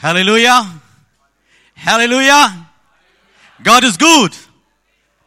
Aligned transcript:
Hallelujah. 0.00 0.60
Hallelujah. 1.78 2.44
God 3.60 3.84
is 3.84 3.96
good. 3.98 4.32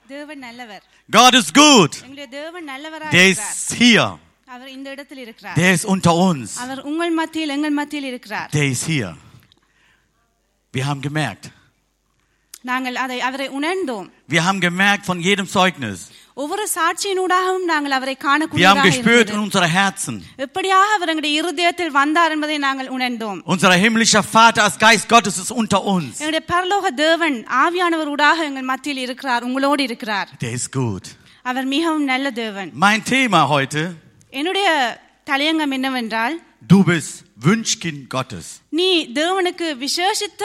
தேவன் 0.09 0.41
நல்லவர் 0.47 0.83
God 1.09 1.33
is 1.35 1.47
good. 1.63 1.91
எங்களுடைய 2.05 2.27
தேவன் 2.39 2.65
நல்லவராக 2.71 3.11
Der 3.15 3.25
இருக்கிறார் 3.27 3.55
ist 3.55 3.73
hier. 3.81 4.07
அவர் 4.47 4.69
இந்த 4.77 4.87
இடத்தில் 4.95 5.21
இருக்கிறார் 5.25 5.57
Der 5.61 5.71
ist 5.77 5.85
unter 5.93 6.13
uns. 6.29 6.49
அவர் 6.65 6.81
உங்கள் 6.91 7.13
மத்தியில் 7.21 7.53
எங்கள் 7.57 7.75
மத்தியில் 7.79 8.09
இருக்கிறார் 8.11 8.49
Der 8.57 8.65
ist 8.75 8.85
hier. 8.93 9.09
Wir 10.73 10.85
haben 10.89 11.01
gemerkt. 11.09 11.45
நாங்கள் 12.71 12.95
அதை 13.05 13.17
அவரை 13.27 13.47
உணர்ந்தோம் 13.59 14.07
Wir 14.33 14.43
haben 14.47 14.59
gemerkt 14.69 15.03
von 15.11 15.19
jedem 15.29 15.47
Zeugnis. 15.55 15.99
ஒவ்வொரு 16.39 16.63
சாட்சியினூடாகவும் 16.75 17.67
நாங்கள் 17.71 17.95
அவரை 17.97 18.13
Wir 18.13 18.19
haben 18.19 18.25
காணக்கூடியதாக 18.27 18.85
gespürt 18.87 19.21
in 19.23 19.27
இருந்தது. 19.27 19.43
unsere 19.45 19.67
Herzen. 19.75 20.15
எப்படியாக 20.45 20.87
அவர் 20.95 21.11
எங்களுடைய 21.11 21.33
இருதயத்தில் 21.39 21.93
வந்தார் 21.99 22.33
என்பதை 22.35 22.57
நாங்கள் 22.65 22.89
உணர்ந்தோம் 22.95 23.39
Unser 23.53 23.71
himmlischer 23.83 24.23
Vater 24.33 24.61
als 24.65 24.77
Geist 24.77 25.07
Gottes 25.13 25.37
ist 25.43 25.53
unter 25.61 25.79
uns. 25.95 26.13
எங்களுடைய 26.19 26.43
பரலோக 26.53 26.85
தேவன் 27.03 27.37
ஆவியானவர் 27.65 28.11
ஊடாக 28.15 28.39
எங்கள் 28.49 28.69
மத்தியில் 28.71 29.01
இருக்கிறார் 29.05 29.45
உங்களோடு 29.49 29.83
இருக்கிறார் 29.83 30.29
Der 30.43 30.53
ist 30.59 30.69
gut. 30.73 31.05
அவர் 31.45 31.67
மிகவும் 31.75 32.05
நல்ல 32.05 32.27
தேவன் 32.41 32.69
Mein 32.85 33.01
Thema 33.11 33.41
heute, 33.53 33.83
என்னுடைய 34.33 34.67
தலையங்கம் 35.27 35.73
என்னவென்றால் 35.77 36.35
du 36.69 36.79
bist 36.89 37.13
Wünschkind 37.45 38.01
Gottes. 38.15 38.45
நீ 38.79 38.89
தேவனுக்கு 39.19 39.67
விசேஷித்த 39.83 40.43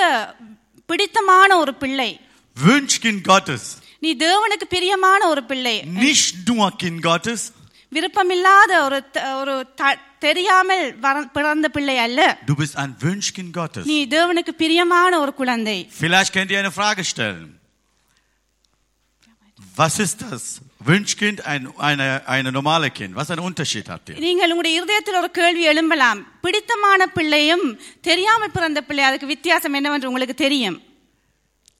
பிடித்தமான 0.88 1.50
ஒரு 1.56 1.72
பிள்ளை 1.74 2.10
Wünschkind 2.56 3.20
Gottes. 3.24 3.64
நீ 3.98 4.10
தேவனுக்கு 4.24 4.66
பிரியமான 4.68 5.20
ஒரு 5.28 5.44
பிள்ளை 5.44 5.74
Nicht 6.06 6.36
nur 6.50 6.68
Kind 6.82 7.00
Gottes, 7.08 7.42
விருப்பமில்லாத 7.92 8.72
ஒரு 8.84 8.98
த- 9.10 9.24
ஒரு 9.40 9.54
த- 9.74 9.98
தெரியாமல் 10.18 10.84
வர- 10.98 11.28
பிறந்த 11.36 11.68
பிள்ளை 11.68 11.96
அல்ல 11.98 12.20
du 12.48 12.54
bist 12.54 12.74
ein 12.82 12.92
Wünschkind 13.04 13.50
Gottes. 13.60 13.84
நீ 13.84 13.98
தேவனுக்கு 14.16 14.52
பிரியமான 14.62 15.12
ஒரு 15.20 15.34
குழந்தை 15.34 15.78
Vielleicht 16.02 16.32
könnt 16.36 16.52
ihr 16.54 16.60
eine 16.64 16.74
Frage 16.80 17.04
stellen. 17.12 17.48
Was 19.76 19.98
ist 19.98 20.18
das? 20.22 20.42
Wünschkind, 20.80 21.38
ein 21.46 21.62
eine, 21.78 22.06
eine 22.26 22.50
normale 22.52 22.88
Kind. 22.90 23.14
Was 23.16 23.26
für 23.26 23.34
einen 23.34 23.46
Unterschied 23.48 23.86
habt 23.88 24.08
ihr? 24.10 24.16
நீங்கள் 24.26 24.50
உங்களுடைய 24.50 24.76
இருதயத்தில் 24.78 25.14
ஒரு 25.14 25.30
கேள்வி 25.30 25.62
எழும்பலாம் 25.62 26.20
பிடித்தமான 26.40 27.06
பிள்ளையும் 27.08 27.64
தெரியாமல் 28.00 28.50
பிறந்த 28.50 28.80
பிள்ளை 28.82 29.04
அதுக்கு 29.04 29.26
வித்தியாசம் 29.26 29.74
என்னவென்று 29.74 30.08
உங்களுக்கு 30.08 30.36
தெரியும் 30.46 30.78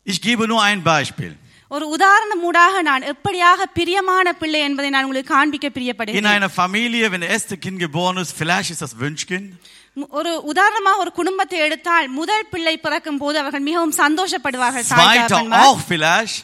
Ich 0.07 0.21
gebe 0.23 0.45
nur 0.53 0.61
ein 0.71 0.81
Beispiel. 0.85 1.33
ஒரு 1.75 1.89
உதாரணம் 1.89 2.43
ஊடாக 2.43 2.83
நான் 2.83 3.03
எப்படியாக 3.05 3.67
பிரியமான 3.75 4.33
பிள்ளை 4.33 4.61
என்பதை 4.61 4.91
நான் 4.91 5.05
உங்களுக்கு 5.05 5.35
காண்பிக்க 5.35 5.67
In 5.67 5.75
பிரியப்படுகிறேன் 5.77 6.31
einer 6.33 6.51
Familie, 6.57 7.11
wenn 7.13 7.21
das 7.21 7.31
erste 7.31 7.57
Kind 7.65 7.79
geboren 7.79 8.17
ist, 8.17 8.33
vielleicht 8.39 8.71
ist 8.71 8.83
das 8.83 8.95
Wünschkind. 9.01 9.49
மு- 9.97 10.09
ஒரு 10.11 10.43
உதாரணமாக 10.45 10.97
ஒரு 10.97 11.13
குடும்பத்தை 11.13 11.59
எடுத்தால் 11.59 12.09
முதல் 12.11 12.47
பிள்ளை 12.51 12.77
பிறக்கும் 12.77 13.19
போது 13.19 13.39
அவர்கள் 13.39 13.61
மிகவும் 13.61 13.95
சந்தோஷப்படுவார்கள் 13.97 14.87
தாய் 14.89 15.19
Zweiter 15.19 15.27
தகப்பன்மார். 15.27 15.67
auch 15.67 15.81
vielleicht. 15.89 16.39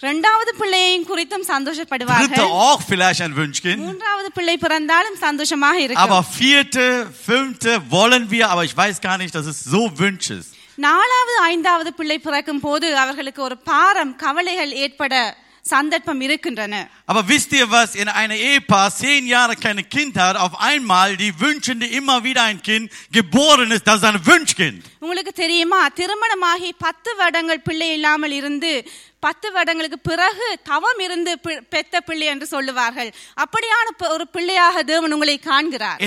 இரண்டாவது 0.00 0.54
பிள்ளையையும் 0.58 1.06
குறித்தும் 1.06 1.44
Dritter 1.44 1.52
சந்தோஷப்படுவார்கள் 1.54 2.54
auch 2.62 2.80
vielleicht 2.88 3.22
ein 3.22 3.34
Wünschkind. 3.36 3.78
மூன்றாவது 3.78 4.32
பிள்ளை 4.32 4.56
பிறந்தாலும் 4.56 5.16
சந்தோஷமாக 5.16 5.80
இருக்கும் 5.80 6.06
Aber 6.06 6.22
vierte, 6.38 6.86
fünfte 7.26 7.70
wollen 7.90 8.24
wir, 8.30 8.44
aber 8.48 8.64
ich 8.64 8.76
weiß 8.76 9.00
gar 9.00 9.18
nicht, 9.18 9.34
dass 9.34 9.46
es 9.46 9.60
so 9.74 9.82
Wünsch 9.98 10.30
ist. 10.30 10.50
நாலாவது 10.77 11.37
ஐந்தாவது 11.37 11.93
பிள்ளை 11.93 12.19
பிறக்கும் 12.19 12.59
போது 12.59 12.97
அவர்களுக்கு 12.97 13.41
ஒரு 13.41 13.57
பாரம் 13.57 14.15
கவலைகள் 14.15 14.71
ஏற்பட 14.71 15.37
சந்தர்ப்பம் 15.61 16.21
இருக்கின்றன. 16.21 16.89
Aber 17.07 17.23
wisst 17.27 17.51
ihr 17.51 17.67
was? 17.69 17.95
In 17.95 18.07
einer 18.07 18.35
Ehepaar 18.35 18.89
zehn 19.01 19.25
Jahre 19.25 19.55
keine 19.65 19.83
Kind 19.95 20.15
hat, 20.15 20.35
auf 20.35 20.59
einmal 20.59 21.15
die 21.15 21.31
wünschen 21.39 21.79
dir 21.79 21.91
immer 21.91 22.23
wieder 22.23 22.43
ein 22.43 22.61
Kind 22.61 22.91
geboren 23.11 23.71
ist, 23.71 23.87
das 23.87 23.95
ist 23.95 24.03
ein 24.03 24.19
Wünschkind. 24.25 24.83
உங்களுக்கு 24.99 25.31
தெரியுமா? 25.31 25.87
திருமணமாகி 25.87 26.73
பத்து 26.77 27.15
வருடங்கள் 27.15 27.59
பிள்ளை 27.59 27.93
இல்லாமல் 27.93 28.31
இருந்து 28.31 28.89
பத்து 29.19 29.51
வருடங்களுக்கு 29.51 29.99
பிறகு 29.99 30.59
தவம் 30.63 30.99
இருந்து 30.99 31.39
பெத்த 31.69 32.01
பிள்ளை 32.01 32.27
என்று 32.27 32.45
சொல்லுவார்கள். 32.45 33.13
அப்படியான 33.45 34.09
ஒரு 34.09 34.27
பிள்ளையாக 34.27 34.83
தேவன் 34.83 35.11
உங்களை 35.11 35.39
காண்கிறார். 35.39 35.99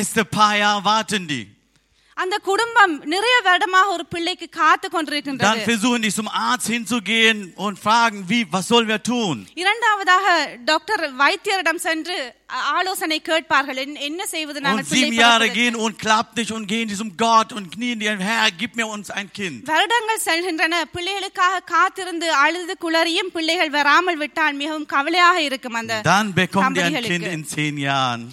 அந்த 2.20 2.38
குடும்பம் 2.40 2.94
நிறைய 3.06 3.42
வருடமாக 3.44 3.88
ஒரு 3.90 4.06
பிள்ளைக்கு 4.06 4.50
காத்து 4.50 4.88
Dann 4.88 4.94
கொண்டிருக்கின்றது 4.94 5.64
versuchen 5.66 6.02
die 6.02 6.12
zum 6.12 6.28
Arzt 6.44 6.68
hinzugehen 6.68 7.38
und 7.56 7.76
fragen, 7.80 8.20
wie, 8.30 8.40
was 8.52 8.68
sollen 8.68 8.88
wir 8.88 9.02
tun? 9.04 9.36
இரண்டாவதாக 9.56 10.26
டாக்டர் 10.66 11.04
வைத்தியரிடம் 11.16 11.82
சென்று 11.88 12.16
அ- 12.50 12.64
ஆலோசனை 12.78 13.18
கேட்பார்கள் 13.22 13.78
என்ன- 13.78 14.00
என்ன 14.02 14.22
செய்வது 14.26 14.60
Und 14.60 14.66
நாங்கள் 14.68 14.88
பிள்ளை 14.90 15.02
sieben 15.02 15.18
Jahre 15.20 15.40
பிறப்பதற்கு? 15.40 15.60
gehen 15.60 15.76
und 15.86 16.00
klappt 16.00 16.36
nicht 16.38 16.54
und 16.58 16.68
gehen 16.68 16.88
die 16.88 16.96
zum 16.96 17.12
Gott 17.18 17.52
und 17.54 17.68
knien 17.76 18.00
die, 18.00 18.10
Herr, 18.30 18.48
gib 18.62 18.72
mir 18.76 18.88
uns 18.96 19.12
ein 19.12 19.30
Kind. 19.34 19.60
வருடங்கள் 19.74 20.26
செல்கின்றன 20.30 20.82
பிள்ளைகளுக்காக 20.96 21.64
காத்திருந்து 21.66 22.30
அழுது 22.46 22.76
குளறியும் 22.82 23.34
பிள்ளைகள் 23.34 23.70
வராமல் 23.70 24.18
விட்டால் 24.18 24.54
மிகவும் 24.54 24.86
கவலையாக 24.86 25.38
இருக்கும் 25.42 25.74
அந்த 25.74 26.02
Dann 26.06 26.34
bekommen 26.34 26.74
die 26.74 26.82
ein 26.82 26.94
Kind 26.94 27.06
தம்பதிகளுக்கு. 27.06 27.36
in 27.38 27.46
zehn 27.56 27.78
Jahren. 27.90 28.24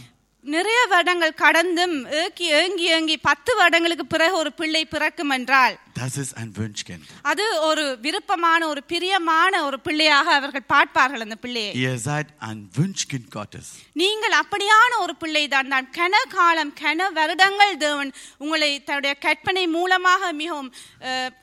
நிறைய 0.48 0.80
வருடங்கள் 0.92 1.40
கடந்தும் 1.42 1.96
ஏக்கி 2.20 2.46
ஏங்கி 2.60 2.86
ஏங்கி 2.96 3.16
பத்து 3.26 3.52
வருடங்களுக்கு 3.58 4.06
பிறகு 4.08 4.36
ஒரு 4.38 4.52
பிள்ளை 4.60 4.84
பிறக்கும் 4.92 5.34
என்றால் 5.38 5.76
Das 6.00 6.16
ist 6.22 6.34
ein 6.40 6.50
Wünschkind. 6.58 7.04
அது 7.24 7.46
ஒரு 7.68 7.84
விருப்பமான 8.04 8.62
ஒரு 8.72 8.82
பிரியமான 8.92 9.62
ஒரு 9.68 9.78
பிள்ளையாக 9.86 10.28
அவர்கள் 10.40 10.66
பார்ப்பார்கள் 10.74 11.24
அந்த 11.26 11.38
பிள்ளையை 11.44 11.72
Ihr 11.84 11.96
seid 12.06 12.28
ein 12.48 12.60
Wünschkind 12.78 13.26
Gottes. 13.36 13.68
நீங்கள் 14.02 14.36
அப்படியான 14.42 14.92
ஒரு 15.06 15.16
பிள்ளை 15.22 15.44
தான் 15.48 15.72
தான் 15.74 15.90
கன 15.98 16.22
காலம் 16.36 16.74
கன 16.84 17.10
வருடங்கள் 17.18 17.74
தேவன் 17.86 18.12
உங்களை 18.44 18.72
தன்னுடைய 18.82 19.16
கற்பனை 19.26 19.66
மூலமாக 19.76 20.32
மிகவும் 20.42 20.72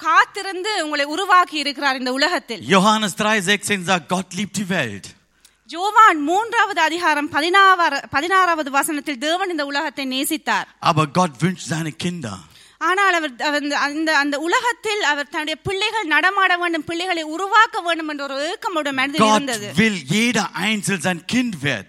காத்திருந்து 0.04 0.72
உங்களை 0.86 1.06
உருவாக்கி 1.14 1.58
இருக்கிறார் 1.64 2.00
இந்த 2.02 2.14
உலகத்தில் 2.18 2.64
Johannes 2.68 3.14
3,16 3.18 3.84
sagt, 3.84 4.08
Gott 4.08 4.30
liebt 4.34 4.56
die 4.60 4.68
Welt. 4.70 5.08
ஜோவான் 5.70 6.18
மூன்றாவது 6.20 6.80
அதிகாரம் 6.80 7.28
பதினாறு 7.28 8.00
பதினாறாவது 8.10 8.70
வசனத்தில் 8.70 9.18
தேவன் 9.18 9.50
இந்த 9.50 9.64
உலகத்தை 9.64 10.04
நேசித்தார் 10.06 10.66
Aber 10.82 11.04
Gott 11.18 11.34
wünscht 11.42 11.66
seine 11.68 11.92
Kinder. 12.04 12.34
ஆனால் 12.80 13.14
அவர் 13.14 13.32
அந்த- 13.80 14.16
அந்த 14.22 14.36
உலகத்தில் 14.38 15.02
அவர் 15.02 15.28
தன்னுடைய 15.28 15.56
பிள்ளைகள் 15.62 16.06
நடமாட 16.06 16.56
வேண்டும் 16.56 16.84
பிள்ளைகளை 16.84 17.22
உருவாக்க 17.34 17.80
வேண்டும் 17.80 18.08
என்ற 18.08 18.24
ஒரு 18.24 18.36
ஏக்கமோட 18.48 18.92
மனதில் 18.92 19.26
இருந்தது 19.28 19.68
will 19.76 19.98
jeder 20.12 20.46
einzeln 20.64 21.00
sein 21.06 21.20
Kind 21.34 21.54
wird. 21.62 21.88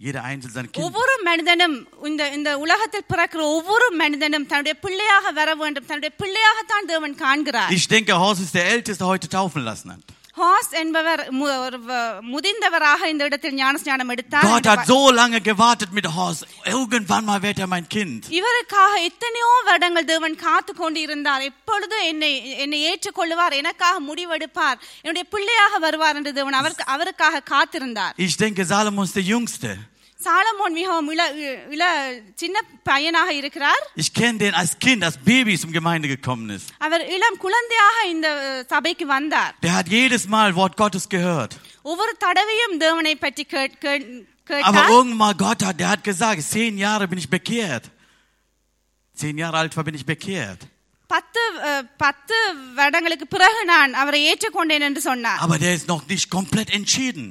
Jeder 0.00 0.22
einzeln 0.30 0.54
sein 0.56 0.68
Kind. 0.70 0.84
ஒவ்வொரு 0.86 1.16
மனிதனும் 1.22 1.76
இந்த 2.04 2.30
இந்த 2.38 2.52
உலகத்தில் 2.58 3.08
பிறக்கிற 3.12 3.42
ஒவ்வொரு 3.56 3.88
மனிதனும் 3.96 4.46
தன்னுடைய 4.46 4.76
பிள்ளையாக 4.86 5.32
வர 5.32 5.50
வேண்டும் 5.54 5.86
தன்னுடைய 5.86 6.12
பிள்ளையாகத்தான் 6.22 6.88
தேவன் 6.92 7.16
காண்கிறார் 7.16 7.74
Ich 7.78 7.88
denke, 7.94 8.14
Horst 8.24 8.42
ist 8.46 8.56
der 8.60 8.66
Älteste, 8.72 9.06
heute 9.12 9.28
taufen 9.38 9.64
lassen 9.70 9.90
hat. 9.94 10.06
Haas 10.36 10.70
என்பவர் 10.72 11.20
மு- 11.30 11.58
ஒரு 11.58 11.78
வ- 11.80 11.96
முதிர்ந்தவராக 12.32 13.04
இந்த 13.04 13.24
இடத்தில் 13.24 13.54
ஞானஸ்நானம் 13.54 14.08
எடுத்தார் 14.08 14.46
Gott 14.46 14.68
hat 14.70 14.82
so 14.86 14.98
lange 15.10 15.40
gewartet 15.40 15.90
mit 15.92 16.06
Horst. 16.16 16.42
Irgendwann 16.66 17.24
mal 17.24 17.40
wird 17.42 17.58
er 17.58 17.66
mein 17.66 17.86
Kind. 17.88 18.20
இவருக்காக 18.32 18.92
எத்தனையோ 19.02 19.50
வருடங்கள் 19.64 20.04
தேவன் 20.04 20.36
காத்து 20.38 20.74
கொண்டு 20.74 21.00
இருந்தார் 21.00 21.42
எப்பொழுது 21.42 22.06
என்னை 22.06 22.32
என்னை 22.56 22.80
ஏற்றுக்கொள்ளுவார் 22.90 23.54
எனக்காக 23.54 24.00
முடிவெடுப்பார் 24.00 24.78
என்னுடைய 25.02 25.24
பிள்ளையாக 25.28 25.78
வருவார் 25.78 26.16
என்று 26.16 26.32
தேவன் 26.32 26.52
அவருக்கு 26.54 26.86
அவருக்காக 26.88 27.42
காத்திருந்தார் 27.50 28.14
Ich 28.18 28.36
denke, 28.36 28.64
Salomon 28.64 29.04
ist 29.04 29.16
der 29.16 29.28
Jüngste. 29.32 29.72
Solomon 30.25 30.73
மிகவும் 30.73 31.09
இள 31.11 31.21
இள 31.75 31.83
சின்ன 32.35 32.57
பையனாக 32.83 33.33
இருக்கிறார் 33.33 33.83
Ich 33.95 34.13
kenne 34.13 34.37
den 34.37 34.53
als 34.53 34.71
Kind, 34.79 35.03
als 35.03 35.17
Baby 35.25 35.53
zum 35.57 35.71
Gemeinde 35.71 36.07
gekommen 36.07 36.49
ist. 36.57 36.67
அவர் 36.79 37.03
இளம் 37.15 37.37
குழந்தையாக 37.37 37.97
இந்த 38.07 38.27
சபைக்கு 38.69 39.05
வந்தார் 39.15 39.53
Der 39.65 39.75
hat 39.79 39.89
jedes 39.89 40.25
Mal 40.27 40.55
Wort 40.55 40.75
Gottes 40.77 41.05
gehört. 41.09 41.53
ஒவ்வொரு 41.83 42.15
தடவையும் 42.17 42.77
தேவனை 42.77 43.15
பற்றி 43.15 43.45
கேட்- 43.49 43.77
கேட்- 43.85 44.09
Aber 44.49 44.63
கேட்டார் 44.63 44.91
irgendwann 44.91 45.21
mal 45.23 45.33
Gott 45.45 45.61
hat, 45.67 45.77
der 45.81 45.89
hat 45.93 46.03
gesagt, 46.03 46.41
zehn 46.53 46.77
Jahre 46.77 47.05
bin 47.07 47.17
ich 47.17 47.29
bekehrt. 47.29 47.85
Zehn 49.17 49.37
Jahre 49.37 49.57
alt 49.57 49.75
war, 49.77 49.83
bin 49.83 49.95
ich 49.95 50.05
bekehrt. 50.05 50.61
பத்து 51.09 51.41
அஹ், 51.69 51.85
பத்து 51.97 52.35
வருடங்களுக்கு 52.73 53.27
பிறகு 53.27 53.65
நான் 53.65 53.93
அவரை 53.93 54.19
ஏற்றுக்கொண்டேன் 54.31 54.85
என்று 54.89 55.01
சொன்னார் 55.01 55.39
Aber 55.45 55.57
der 55.59 55.73
ist 55.77 55.87
noch 55.87 56.03
nicht 56.07 56.27
komplett 56.29 56.69
entschieden. 56.69 57.27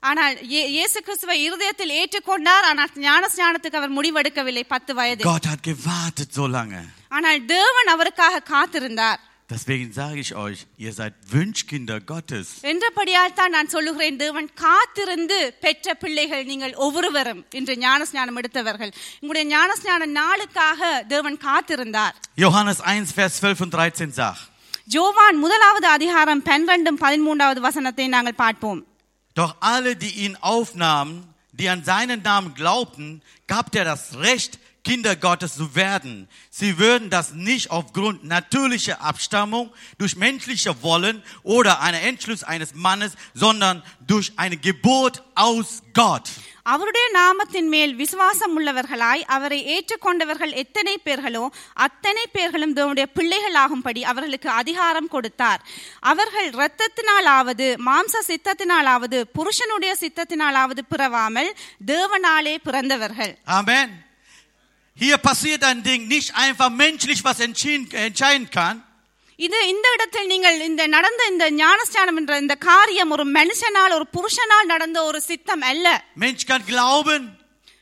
ஆனால் 0.00 0.34
இயே- 0.34 0.66
இயேசு 0.66 1.02
கிறிஸ்துவை 1.02 1.42
இருதயத்தில் 1.42 1.90
ஏற்றுக்கொண்டார். 1.90 2.62
ஆனால் 2.62 2.88
ஞான 2.94 3.28
ஸ்நானத்துக்கு 3.36 3.76
அவர் 3.76 3.92
முடிவெடுக்கவில்லை. 3.92 4.62
பத்து 4.68 4.94
வயது 4.94 5.30
Gott 5.30 5.46
hat 5.48 5.68
gewartet 5.68 6.30
so 6.30 6.46
lange. 6.46 6.84
ஆனால் 7.08 7.44
தேவன் 7.44 7.86
அவருக்காக 7.86 8.42
காத்திருந்தார். 8.50 9.16
Deswegen 9.52 9.92
sage 9.96 10.22
ich 10.28 10.34
euch, 10.34 10.54
ihr 10.78 10.90
seid 10.96 11.12
Wünschkinder 11.32 11.98
Gottes. 12.06 12.44
என்றபடியால் 12.60 13.32
தான் 13.32 13.50
நான் 13.50 13.68
சொல்லுகிறேன் 13.68 14.16
தேவன் 14.16 14.54
காத்திருந்து 14.54 15.56
பெற்ற 15.60 15.94
பிள்ளைகள் 15.94 16.44
நீங்கள் 16.44 16.74
ஒவ்வொருவரும் 16.74 17.46
இன்று 17.50 17.74
ஞானஸ்நானம் 17.74 18.36
எடுத்தவர்கள். 18.36 18.92
உங்களுடைய 19.20 19.56
ஞானஸ்நான 19.56 20.06
நாளுக்காக 20.06 21.04
தேவன் 21.08 21.36
காத்திருந்தார். 21.36 22.10
Johannes 22.36 22.80
1, 22.84 23.06
Vers 23.16 23.28
12 23.40 23.62
und 23.62 23.74
13 23.74 24.12
sagt, 24.16 24.48
ஜோவான் 24.90 25.34
முதலாவது 25.34 25.86
அதிகாரம் 25.86 26.42
பன்னிரண்டும் 26.44 26.98
பதிமூன்றாவது 27.00 27.58
வசனத்தை 27.58 28.08
நாங்கள் 28.08 28.34
பார்ப்போம். 28.34 28.84
Doch 29.34 29.56
alle, 29.60 29.96
die 29.96 30.24
ihn 30.24 30.36
aufnahmen, 30.36 31.26
die 31.52 31.68
an 31.68 31.84
seinen 31.84 32.22
Namen 32.22 32.54
glaubten, 32.54 33.22
gab 33.46 33.74
er 33.74 33.84
das 33.84 34.16
Recht, 34.18 34.58
Kinder 34.82 35.14
Gottes 35.14 35.56
zu 35.56 35.74
werden. 35.74 36.28
Sie 36.48 36.78
würden 36.78 37.10
das 37.10 37.32
nicht 37.32 37.70
aufgrund 37.70 38.24
natürlicher 38.24 39.02
Abstammung, 39.02 39.70
durch 39.98 40.16
menschliche 40.16 40.82
Wollen 40.82 41.22
oder 41.42 41.80
einen 41.80 42.00
Entschluss 42.00 42.44
eines 42.44 42.74
Mannes, 42.74 43.12
sondern 43.34 43.82
durch 44.06 44.32
eine 44.36 44.56
Geburt 44.56 45.22
aus 45.34 45.82
Gott. 45.92 46.30
அவருடைய 46.74 47.06
நாமத்தின் 47.14 47.68
மேல் 47.74 47.92
விசுவாசம் 48.00 48.54
உள்ளவர்களாய் 48.56 49.22
அவரை 49.36 49.60
ஏற்றுக்கொண்டவர்கள் 49.74 50.52
எத்தனை 50.62 50.94
பேர்களோ 51.04 51.44
அத்தனை 51.86 52.24
பேர்களும் 52.32 52.74
தேவனுடைய 52.76 53.06
பிள்ளைகளாகும்படி 53.18 54.02
அவர்களுக்கு 54.12 54.48
அதிகாரம் 54.62 55.08
கொடுத்தார். 55.14 55.62
அவர்கள் 56.12 56.50
இரத்தத்தினாலாவது 56.58 57.68
மாம்ச 57.88 58.14
சித்தத்தினாலாவது 58.30 59.20
புருஷனுடைய 59.38 59.94
சித்தத்தினாலாவது 60.02 60.84
பிறவாமல் 60.92 61.50
தேவனாலே 61.86 62.54
பிறந்தவர்கள். 62.68 63.34
ஆமென் 63.58 63.92
Hier 64.96 65.18
passiert 65.28 65.62
ein 65.64 65.78
Ding, 65.82 66.02
nicht 66.14 66.30
einfach 66.44 66.70
menschlich 66.80 67.20
was 67.26 67.38
entscheiden 67.40 68.50
kann, 68.56 68.76
இது 69.46 69.58
இந்த 69.68 69.86
இடத்தில் 69.94 70.26
நீங்கள் 70.26 70.56
இந்த 70.60 70.82
நடந்த 70.86 71.22
இந்த 71.30 71.44
ஞானஸ்தானம் 71.50 72.16
என்ற 72.16 72.38
இந்த 72.38 72.54
காரியம் 72.54 73.10
ஒரு 73.10 73.24
மனுஷனால் 73.26 73.94
ஒரு 73.94 74.06
புருஷனால் 74.16 74.66
நடந்த 74.66 74.98
ஒரு 75.04 75.20
சித்தம் 75.20 75.60
அல்ல. 75.60 75.86
Mensch 76.16 76.42
kann 76.50 76.62
glauben, 76.64 77.22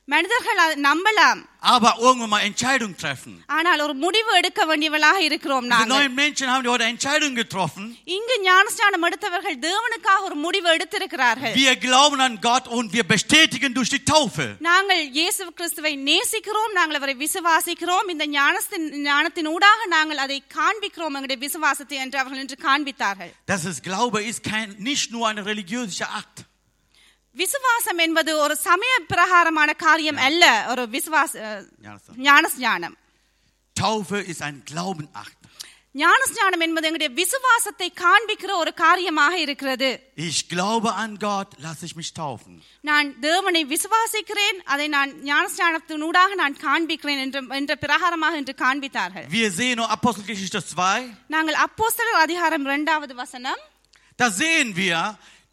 மனிதர்கள் 0.07 0.60
அதை 0.62 0.75
நம்பலாம் 0.86 1.42
aber 1.72 1.92
irgendwann 2.06 2.31
mal 2.31 2.42
Entscheidungen 2.48 2.95
treffen. 3.01 3.34
ஆனால் 3.57 3.81
ஒரு 3.84 3.94
முடிவு 4.04 4.31
எடுக்க 4.40 4.62
வேண்டியவளாக 4.69 5.19
இருக்கிறோம் 5.28 5.63
Diese 5.63 5.74
நாங்கள் 5.74 5.92
neuen 5.94 6.13
Menschen 6.16 6.48
haben 6.51 6.63
die 6.66 6.72
heute 6.74 6.86
Entscheidungen 6.94 7.38
getroffen. 7.42 7.84
இங்கு 8.16 8.36
ஞானஸ்தானம் 8.48 9.06
எடுத்தவர்கள் 9.10 9.56
தேவனுக்காக 9.68 10.19
ஒரு 10.30 10.38
முடிவு 10.45 10.68
எடுத்திருக்கிறார்கள் 10.75 11.56
Wir 11.62 11.74
glauben 11.86 12.22
an 12.28 12.36
Gott 12.48 12.66
und 12.78 12.88
wir 12.98 13.06
bestätigen 13.13 13.72
durch 13.78 13.92
die 13.95 14.04
Taufe. 14.13 14.48
நாங்கள் 14.69 15.01
இயேசு 15.19 15.42
கிறிஸ்துவை 15.60 15.94
நேசிக்கிறோம் 16.12 16.72
நாங்கள் 16.80 17.00
அவரை 17.01 17.16
விசுவாசிக்கிறோம் 17.24 18.10
இந்த 18.16 18.28
ஞானத்தின் 18.38 18.88
ஞானத்தின் 19.10 19.51
ஊடாக 19.56 19.81
நாங்கள் 19.95 20.24
அதை 20.25 20.40
காண்பிக்கிறோம் 20.57 21.16
எங்களுடைய 21.18 21.42
விசுவாசத்தை 21.48 21.98
என்று 22.06 22.19
அவர்கள் 22.24 22.44
என்று 22.45 22.57
காண்பித்தார்கள் 22.68 23.31
Das 23.54 23.63
ist 23.72 23.81
Glaube 23.90 24.18
ist 24.31 24.42
kein, 24.51 24.68
nicht 24.92 25.07
nur 25.16 25.24
ein 25.31 25.40
religiöser 25.51 26.10
Akt. 26.22 26.38
விசுவாசம் 27.36 28.00
என்பது 28.00 28.31
ஒரு 28.40 28.56
சமய 28.63 28.94
பிரகாரமான 29.12 29.69
காரியம் 29.80 30.19
அல்ல 30.25 30.44
ஒரு 30.72 30.84
விசுவாச 30.95 31.31
அஹ், 31.44 31.63
Gnanastand. 31.80 32.18
ஞானஸ்ஞானம் 32.28 32.98
Taufe 33.75 34.19
ist 34.31 34.42
ein 34.44 34.57
Glaubenakt. 34.66 35.38
ஞானஸ்ஞானம் 35.95 36.63
என்பது 36.66 36.88
எங்களுடைய 36.88 37.12
விசுவாசத்தை 37.18 37.88
காண்பிக்கிற 37.98 38.51
ஒரு 38.62 38.72
காரியமாக 38.78 39.34
இருக்கிறது 39.44 39.90
Ich 40.24 40.40
glaube 40.48 40.88
an 40.95 41.12
Gott, 41.19 41.50
lasse 41.60 41.84
ich 41.88 41.95
mich 41.95 42.10
taufen. 42.13 42.54
நான் 42.84 43.07
தேவனை 43.19 43.62
விசுவாசிக்கிறேன் 43.74 44.57
அதை 44.74 44.88
நான் 44.90 45.12
ஞானஸ்நானத்தினூடாக 45.28 46.31
நான் 46.36 46.56
காண்பிக்கிறேன் 46.60 47.22
என்ற 47.25 47.42
என்ற 47.60 47.74
பிரகாரமாக 47.84 48.40
என்று 48.42 48.56
காண்பித்தார்கள் 48.63 49.28
Wir 49.36 49.50
sehen 49.51 49.75
nur 49.78 49.90
Apostelgeschichte 49.98 50.62
2. 50.63 51.06
நாங்கள் 51.28 51.60
அப்போஸ்தலர் 51.66 52.24
அதிகாரம் 52.25 52.66
இரண்டாவது 52.66 53.16
வசனம் 53.16 53.62
Da 54.19 54.28
sehen 54.34 54.69
wir, 54.75 54.98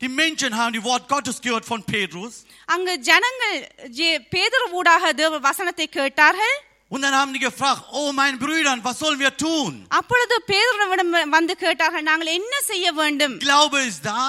die 0.01 0.09
Menschen 0.09 0.51
haben 0.57 0.73
die 0.73 0.83
Wort 0.83 1.07
Gottes 1.07 1.37
gehört 1.41 1.65
von 1.65 1.81
Petrus. 1.85 2.33
அங்கு 2.73 2.93
ஜனங்கள் 3.09 3.57
ஜே- 3.97 4.21
பேதுரு 4.33 4.65
ஊடாக 4.79 5.13
தேவ 5.13 5.39
வசனத்தை 5.49 5.87
கேட்டார்கள் 5.89 6.55
Und 6.91 7.01
dann 7.01 7.15
haben 7.19 7.33
die 7.33 7.39
gefragt, 7.39 7.81
oh 7.91 8.09
mein 8.13 8.35
Brüdern, 8.39 8.79
was 8.87 8.97
sollen 8.99 9.19
wir 9.19 9.31
tun? 9.37 9.71
அப்பொழுது 9.99 10.35
பேதுருவிடம் 10.51 11.13
வந்து 11.37 11.53
கேட்டார்கள் 11.57 12.05
நாங்கள் 12.09 12.35
என்ன 12.39 12.53
செய்ய 12.71 12.91
வேண்டும் 12.99 13.35
Glaube 13.45 13.79
ist 13.89 14.03
da. 14.05 14.19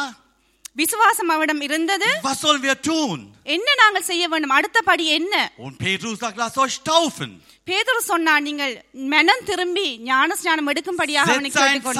விசுவாசம் 0.76 1.28
அவரிடம் 1.28 1.60
இருந்தது 1.60 2.08
Was 2.22 2.40
sollen 2.40 2.62
wir 2.62 2.76
tun? 2.80 3.18
என்ன 3.56 3.68
நாங்கள் 3.82 4.06
செய்ய 4.10 4.24
வேண்டும் 4.28 4.54
அடுத்த 4.58 4.78
படி 4.82 5.04
என்ன 5.18 5.34
Und 5.66 5.74
Petrus 5.84 6.16
sagt, 6.24 6.38
lasst 6.42 6.58
euch 6.64 6.76
taufen. 6.90 7.30
பேதுரு 7.66 8.00
சொன்னார் 8.10 8.42
நீங்கள் 8.42 8.74
மனம் 9.14 9.44
திரும்பி 9.44 9.86
ஞானஸ்நானம் 10.04 10.70
எடுக்கும்படியாக 10.72 11.32
அவனை 11.32 11.50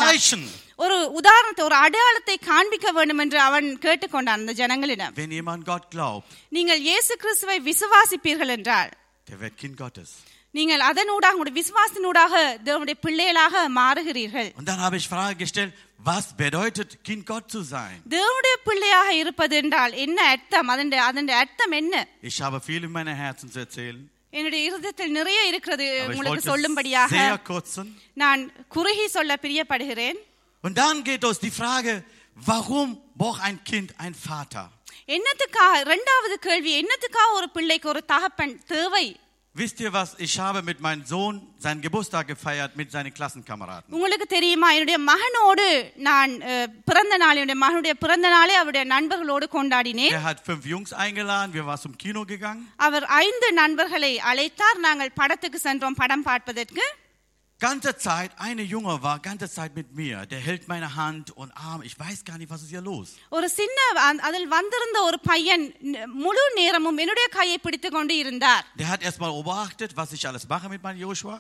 Zeichen. 0.01 0.43
ஒரு 0.79 0.97
உதாரணத்தை 1.19 1.63
ஒரு 1.65 1.77
அடையாளத்தை 1.85 2.37
காண்பிக்க 2.49 2.89
வேண்டும் 2.93 3.21
என்று 3.25 3.39
அவன் 3.41 3.69
கேட்டுக்கொண்டான் 3.85 4.41
அந்த 4.41 4.55
ஜனங்களிடம் 4.61 5.15
Wenn 5.17 5.33
jemand 5.39 5.63
Gott 5.71 5.85
glaubt, 5.95 6.27
நீங்கள் 6.53 6.83
இயேசு 6.89 7.13
கிறிஸ்துவை 7.23 7.59
விசுவாசிப்பீர்கள் 7.69 8.53
என்றால் 8.57 8.91
der 9.27 9.39
wird 9.43 9.55
Kind 9.63 9.77
Gottes. 9.83 10.11
நீங்கள் 10.55 10.83
அதனூடாக 10.89 11.35
உங்களுடைய 11.35 11.57
விசுவாசத்தினூடாக 11.61 12.35
தேவனுடைய 12.67 12.97
பிள்ளைகளாக 13.05 13.55
மாறுகிறீர்கள் 13.79 14.49
Und 14.59 14.67
dann 14.71 14.81
habe 14.85 14.97
ich 15.01 15.07
Frage 15.09 15.39
gestellt, 15.43 15.73
was 16.01 16.25
bedeutet 16.43 16.91
Kind 17.09 17.25
Gott 17.27 17.47
zu 17.55 17.63
sein? 17.73 17.97
தேவனுடைய 18.17 18.55
பிள்ளையாக 18.69 19.09
இருப்பது 19.23 19.57
என்றால் 19.63 19.95
என்ன 20.05 20.19
அர்த்தம் 20.35 20.71
அதன் 20.75 20.93
அதன் 21.09 21.33
அர்த்தம் 21.41 21.75
என்ன 21.81 21.95
Ich 22.31 22.39
habe 22.45 22.61
viel 22.69 22.83
in 22.89 22.93
meinem 22.93 23.17
Herzen 23.23 23.49
zu 23.55 23.61
erzählen. 23.65 24.03
என்னுடைய 24.33 24.63
இருதயத்தில் 24.69 25.17
நிறைய 25.19 25.41
இருக்கிறது 25.51 25.85
உங்களுக்கு 26.09 26.51
சொல்லும்படியாக. 26.53 27.13
நான் 28.23 28.41
குறுகி 28.75 29.07
சொல்ல 29.09 29.33
பிரியப்படுகிறேன் 29.45 30.19
Und 30.66 30.76
dann 30.78 31.04
geht 31.04 31.24
uns 31.26 31.40
die 31.40 31.52
Frage, 31.54 31.94
warum 32.38 32.90
braucht 33.16 33.42
ein 33.44 33.58
Kind 33.64 33.90
einen 34.00 34.18
Vater? 34.22 34.66
என்னத்துக்காக 35.08 35.80
இரண்டாவது 35.80 36.36
கேள்வி 36.40 36.72
என்னத்துக்காக 36.82 37.32
ஒரு 37.34 37.50
பிள்ளைக்கு 37.50 37.90
ஒரு 37.90 38.04
தகப்பன் 38.06 38.56
தேவை 38.68 39.06
Wisst 39.56 39.80
ihr 39.80 39.92
was? 39.92 40.10
Ich 40.18 40.34
habe 40.40 40.60
mit 40.62 40.80
meinem 40.80 41.02
Sohn 41.06 41.34
seinen 41.58 41.82
Geburtstag 41.82 42.26
gefeiert 42.28 42.78
mit 42.78 42.90
seinen 42.92 43.12
Klassenkameraden. 43.14 43.88
உங்களுக்கு 43.96 44.28
தெரியுமா 44.28 44.68
என்னுடைய 44.72 44.98
மகனோடு 45.10 45.66
நான் 46.08 46.34
அஹ், 46.52 46.70
பிறந்த 46.86 47.16
நாள் 47.18 47.36
என்னுடைய 47.36 47.60
மகனுடைய 47.66 47.94
பிறந்த 48.04 48.28
நாளை 48.30 48.56
அவருடைய 48.56 48.84
நண்பர்களோடு 48.86 49.48
கொண்டாடினேன் 49.58 50.14
Er 50.14 50.24
hat 50.24 50.40
fünf 50.50 50.64
Jungs 50.66 50.94
eingeladen, 51.06 51.52
wir 51.54 51.66
waren 51.66 51.84
zum 51.86 51.96
Kino 52.04 52.24
gegangen. 52.26 52.64
அவர் 52.88 53.06
ஐந்து 53.24 53.50
நண்பர்களை 53.54 54.14
அழைத்தார் 54.32 54.80
நாங்கள் 54.80 55.12
படத்துக்கு 55.14 55.60
சென்றோம் 55.60 56.00
படம் 56.02 56.24
பார்ப்பதற்கு 56.24 56.86
Ganze 57.60 57.92
Zeit, 57.96 58.32
eine 58.40 58.64
Junge 58.64 59.04
war 59.04 59.20
ganze 59.20 59.48
Zeit 59.48 59.76
mit 59.76 59.94
mir. 59.96 60.26
Der 60.26 60.40
hält 60.40 60.68
meine 60.68 60.96
Hand 60.96 61.30
und 61.42 61.52
Arm. 61.70 61.82
Ich 61.84 61.96
weiß 62.00 62.20
gar 62.26 62.38
nicht, 62.40 62.50
was 62.50 62.62
ist 62.64 62.72
hier 62.76 62.82
los. 62.82 63.08
ஒரு 63.30 63.48
சின்ன 63.50 63.78
அந்த- 64.08 64.24
அதில் 64.28 64.48
வந்திருந்த 64.48 64.98
ஒரு 65.02 65.20
பையன் 65.20 65.66
ந- 65.94 66.06
முழு 66.24 66.44
நேரமும் 66.56 66.98
என்னுடைய 66.98 67.28
கையை 67.28 67.58
பிடித்து 67.58 67.92
கொண்டு 67.92 68.16
இருந்தார் 68.18 68.66
Der 68.80 68.90
hat 68.94 69.04
erstmal 69.10 69.32
beobachtet, 69.36 69.92
was 69.96 70.12
ich 70.18 70.24
alles 70.30 70.46
mache 70.50 70.70
mit 70.70 70.82
meinem 70.88 71.02
Joshua. 71.06 71.38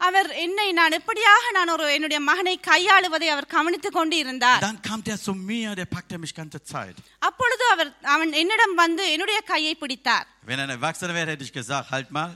அவர் 0.00 0.28
என்னை 0.44 0.72
நான் 0.72 0.96
எப்படியாக 0.98 1.44
நான் 1.52 1.68
ஒரு 1.68 1.92
என்னுடைய 1.92 2.20
மகனை 2.20 2.60
கையாளுவதை 2.66 3.28
அவர் 3.34 3.46
கவனித்துக் 3.46 3.92
கொண்டு 3.92 4.16
இருந்தார் 4.16 4.62
Dann 4.62 4.78
kam 4.88 5.00
der 5.08 5.18
zu 5.26 5.32
mir, 5.50 5.70
der 5.80 5.88
packte 5.94 6.18
mich 6.18 6.34
ganze 6.34 6.60
Zeit. 6.72 6.96
அப்பொழுது 7.18 7.64
அவர் 7.70 7.90
அவன் 8.02 8.32
என்னிடம் 8.32 8.74
வந்து 8.74 9.10
என்னுடைய 9.12 9.40
கையை 9.40 9.74
பிடித்தார் 9.76 10.26
Wenn 10.46 10.58
er 10.58 10.66
ein 10.68 10.74
Erwachsener 10.78 11.14
wäre, 11.14 11.30
hätte 11.30 11.44
ich 11.44 11.52
gesagt, 11.52 11.90
halt 11.90 12.10
mal. 12.10 12.30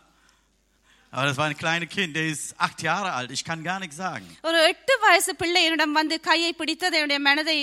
Aber 1.12 1.26
das 1.26 1.36
war 1.36 1.46
ein 1.46 1.56
kleines 1.56 1.88
Kind, 1.88 2.16
der 2.16 2.26
ist 2.26 2.54
acht 2.58 2.82
Jahre 2.82 3.12
alt. 3.12 3.31
Ich 3.31 3.44
kann 3.44 3.62
gar 3.62 3.78
nichts 3.78 3.96
sagen. 3.96 4.26
ஒரு 4.42 4.58
எட்டு 4.70 4.94
வயசு 5.04 5.32
பிள்ளை 5.36 5.60
என்னிடம் 5.64 5.93
வந்து 5.93 6.17
கையை 6.20 6.53
பிடித்தது 6.53 6.96
என்னுடைய 6.96 7.20
மனதை 7.20 7.58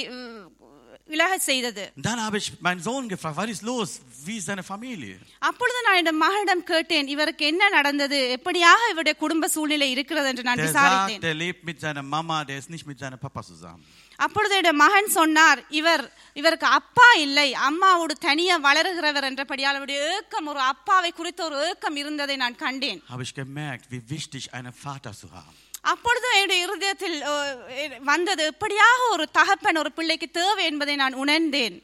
உ, 1.06 1.06
இழக 1.14 1.34
செய்தது 1.48 1.84
Und 1.98 2.06
dann 2.06 2.20
habe 2.26 2.38
ich 2.38 2.48
meinen 2.62 2.82
Sohn 2.82 3.06
gefragt, 3.08 3.38
was 3.38 3.50
ist 3.56 3.64
los? 3.64 3.90
Wie 4.26 4.38
ist 4.40 4.48
seine 4.50 4.64
Familie? 4.64 5.16
அப்பொழுது 5.50 5.80
நான் 5.86 6.00
என் 6.02 6.22
மகனிடம் 6.24 6.64
கேட்டேன் 6.72 7.08
இவருக்கு 7.08 7.44
என்ன 7.52 7.70
நடந்தது 7.78 8.20
எப்படியாக 8.38 8.92
இவருடைய 8.94 9.16
குடும்ப 9.24 9.50
சூழ்நிலை 9.56 9.90
இருக்கிறது 9.96 10.30
என்று 10.32 10.48
நான் 10.50 10.62
Der 10.62 10.68
விசாரித்தேன் 10.70 11.20
sagt, 11.20 11.28
der 11.28 11.36
lebt 11.44 11.62
mit 11.64 11.80
seiner 11.86 12.06
Mama, 12.16 12.38
der 12.50 12.58
ist 12.62 12.72
nicht 12.76 12.88
mit 12.92 13.00
seinem 13.04 13.20
Papa 13.20 13.44
zusammen. 13.52 13.84
அப்பொழுது 14.20 14.54
என்னுடைய 14.56 14.76
மகன் 14.82 15.10
சொன்னார் 15.12 15.60
இவர் 15.80 16.04
இவருக்கு 16.36 16.68
அப்பா 16.80 17.08
இல்லை 17.20 17.46
அம்மாவோடு 17.68 18.16
தனியா 18.28 18.56
வளருகிறவர் 18.68 19.28
என்றபடியால் 19.30 19.78
அவருடைய 19.78 20.00
ஏக்கம் 20.12 20.50
ஒரு 20.52 20.62
அப்பாவை 20.72 21.12
குறித்த 21.12 21.42
ஒரு 21.48 21.58
ஏக்கம் 21.70 21.98
இருந்ததை 22.02 22.36
நான் 22.44 22.58
கண்டேன் 22.58 23.00
Habe 23.12 23.26
ich 23.28 23.34
gemerkt, 23.36 23.86
wie 23.94 24.02
wichtig 24.14 24.44
einen 24.58 24.76
Vater 24.84 25.14
zu 25.22 25.30
haben. 25.38 25.56
அப்பொழுது 25.87 26.27
என்னுடைய 26.35 26.63
இருதயத்தில் 26.63 28.03
வந்தது 28.03 28.55
எப்படியாக 28.59 29.11
ஒரு 29.11 29.31
தகப்பன் 29.31 29.77
ஒரு 29.77 29.93
பிள்ளைக்கு 29.93 30.31
தேவை 30.31 30.65
என்பதை 30.65 30.97
நான் 30.97 31.13
உணர்ந்தேன். 31.13 31.83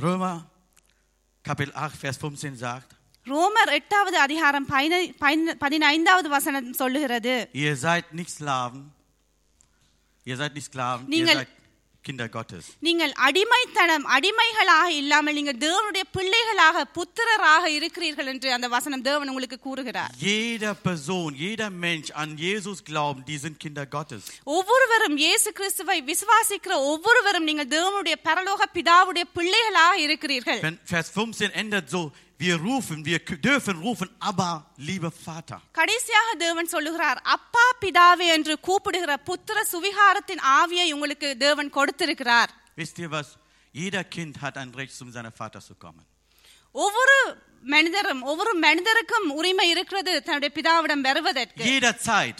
8, 0.00 0.42
Vers 1.48 2.12
15 2.20 2.54
sagt, 2.60 2.86
ரோமர் 3.26 3.72
எட்டாவது 3.72 4.18
அதிகாரம் 4.18 4.68
பதினை- 4.68 5.14
பதின- 5.20 5.54
பதினைந்தாவது 5.54 6.28
வசனம் 6.28 6.72
சொல்லுகிறது. 6.72 7.48
Ihr 7.52 7.76
seid 7.82 8.00
nicht 8.16 8.26
Sklaven, 8.38 8.82
ihr 10.24 10.36
seid 10.36 10.54
nicht 10.54 10.62
Sklaven, 10.72 11.04
நீங்கள்- 11.06 11.48
Kinder 12.08 12.28
Gottes. 12.28 12.64
நீங்கள் 12.80 13.12
அடிமைத்தனம் 13.26 14.06
அடிமைகளாக 14.16 14.86
இல்லாமல் 15.00 15.36
நீங்கள் 15.38 15.58
தேவனுடைய 15.64 16.04
பிள்ளைகளாக 16.16 16.84
புத்திரராக 16.96 17.64
இருக்கிறீர்கள் 17.76 18.30
என்று 18.32 18.48
அந்த 18.56 18.68
வசனம் 18.68 19.04
தேவன் 19.08 19.28
உங்களுக்கு 19.28 19.58
கூறுகிறார் 19.60 20.12
Jeder 20.22 20.74
Person, 20.84 21.26
jeder 21.38 21.70
Mensch 21.78 22.10
an 22.22 22.30
Jesus 22.38 22.78
glauben, 22.82 23.20
die 23.24 23.38
sind 23.38 23.56
Kinder 23.64 23.86
Gottes. 23.88 24.24
ஒவ்வொருவரும் 24.56 25.18
இயேசு 25.18 25.50
கிறிஸ்துவை 25.58 25.98
விசுவாசிக்கிற 26.10 26.72
ஒவ்வொருவரும் 26.92 27.48
நீங்கள் 27.48 27.70
தேவனுடைய 27.74 28.16
பரலோக 28.28 28.62
பிதாவுடைய 28.76 29.26
பிள்ளைகளாக 29.36 29.94
இருக்கிறீர்கள் 30.06 30.62
Vers 30.88 31.10
15 31.14 31.60
endet 31.62 31.86
so, 31.90 32.02
wir 32.39 32.55
rufen, 32.59 32.97
wir 33.05 33.19
k- 33.19 33.37
dürfen 33.47 33.75
rufen, 33.81 34.09
aber 34.21 34.49
lieber 34.87 35.11
Vater. 35.25 35.59
கடைசியாக 35.71 36.29
தேவன் 36.37 36.67
சொல்லுகிறார் 36.67 37.19
அப்பா 37.35 37.65
பிதாவே 37.81 38.27
என்று 38.37 38.59
கூப்பிடுகிற 38.59 39.13
புத்திர 39.29 39.57
சுவிகாரத்தின் 39.71 40.43
ஆவியை 40.59 40.87
உங்களுக்கு 40.91 41.37
தேவன் 41.37 41.69
கொடுத்திருக்கிறார் 41.69 42.51
Wisst 42.77 42.99
ihr 42.99 43.09
was? 43.11 43.27
Jeder 43.75 44.03
Kind 44.15 44.33
hat 44.41 44.55
ein 44.57 44.71
Recht, 44.79 44.93
zu 44.97 45.11
seinem 45.11 45.33
Vater 45.41 45.61
zu 45.69 45.75
kommen. 45.83 46.03
ஒவ்வொரு 46.75 47.17
மனிதரும் 47.73 48.21
ஒவ்வொரு 48.21 48.53
மனிதருக்கும் 48.65 49.29
உரிமை 49.29 49.69
இருக்கிறது 49.69 50.23
தன்னுடைய 50.23 50.51
பிதாவிடம் 50.57 51.03
பெறுவதற்கு 51.03 51.63
Jederzeit. 51.63 52.39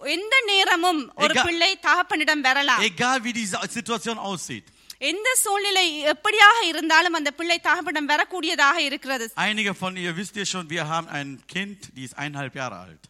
எந்த 0.00 0.34
நேரமும் 0.46 1.00
ஒரு 1.16 1.34
Egal- 1.34 1.46
பிள்ளை 1.46 1.70
தகப்பனிடம் 1.86 2.42
பெறலாம் 2.42 2.82
Egal 2.82 3.18
wie 3.24 3.32
die 3.38 3.46
Sa- 3.52 3.66
Situation 3.76 4.16
aussieht. 4.30 4.66
எந்த 5.02 5.28
சூழ்நிலை 5.36 5.84
எப்படியாக 6.10 6.58
இருந்தாலும் 6.66 7.12
அந்த 7.12 7.30
பிள்ளை 7.30 7.58
தகப்பனிடம் 7.64 8.08
பெறக்கூடியதாக 8.08 8.78
இருக்கிறது 8.88 9.26
Einige 9.46 9.72
von 9.74 9.96
ihr 9.96 10.12
wisst 10.16 10.36
ihr 10.36 10.46
schon, 10.46 10.66
wir 10.70 10.84
haben 10.88 11.08
ein 11.10 11.30
Kind, 11.46 11.78
die 11.96 12.04
ist 12.04 12.16
eineinhalb 12.18 12.54
Jahre 12.54 12.78
alt. 12.78 13.04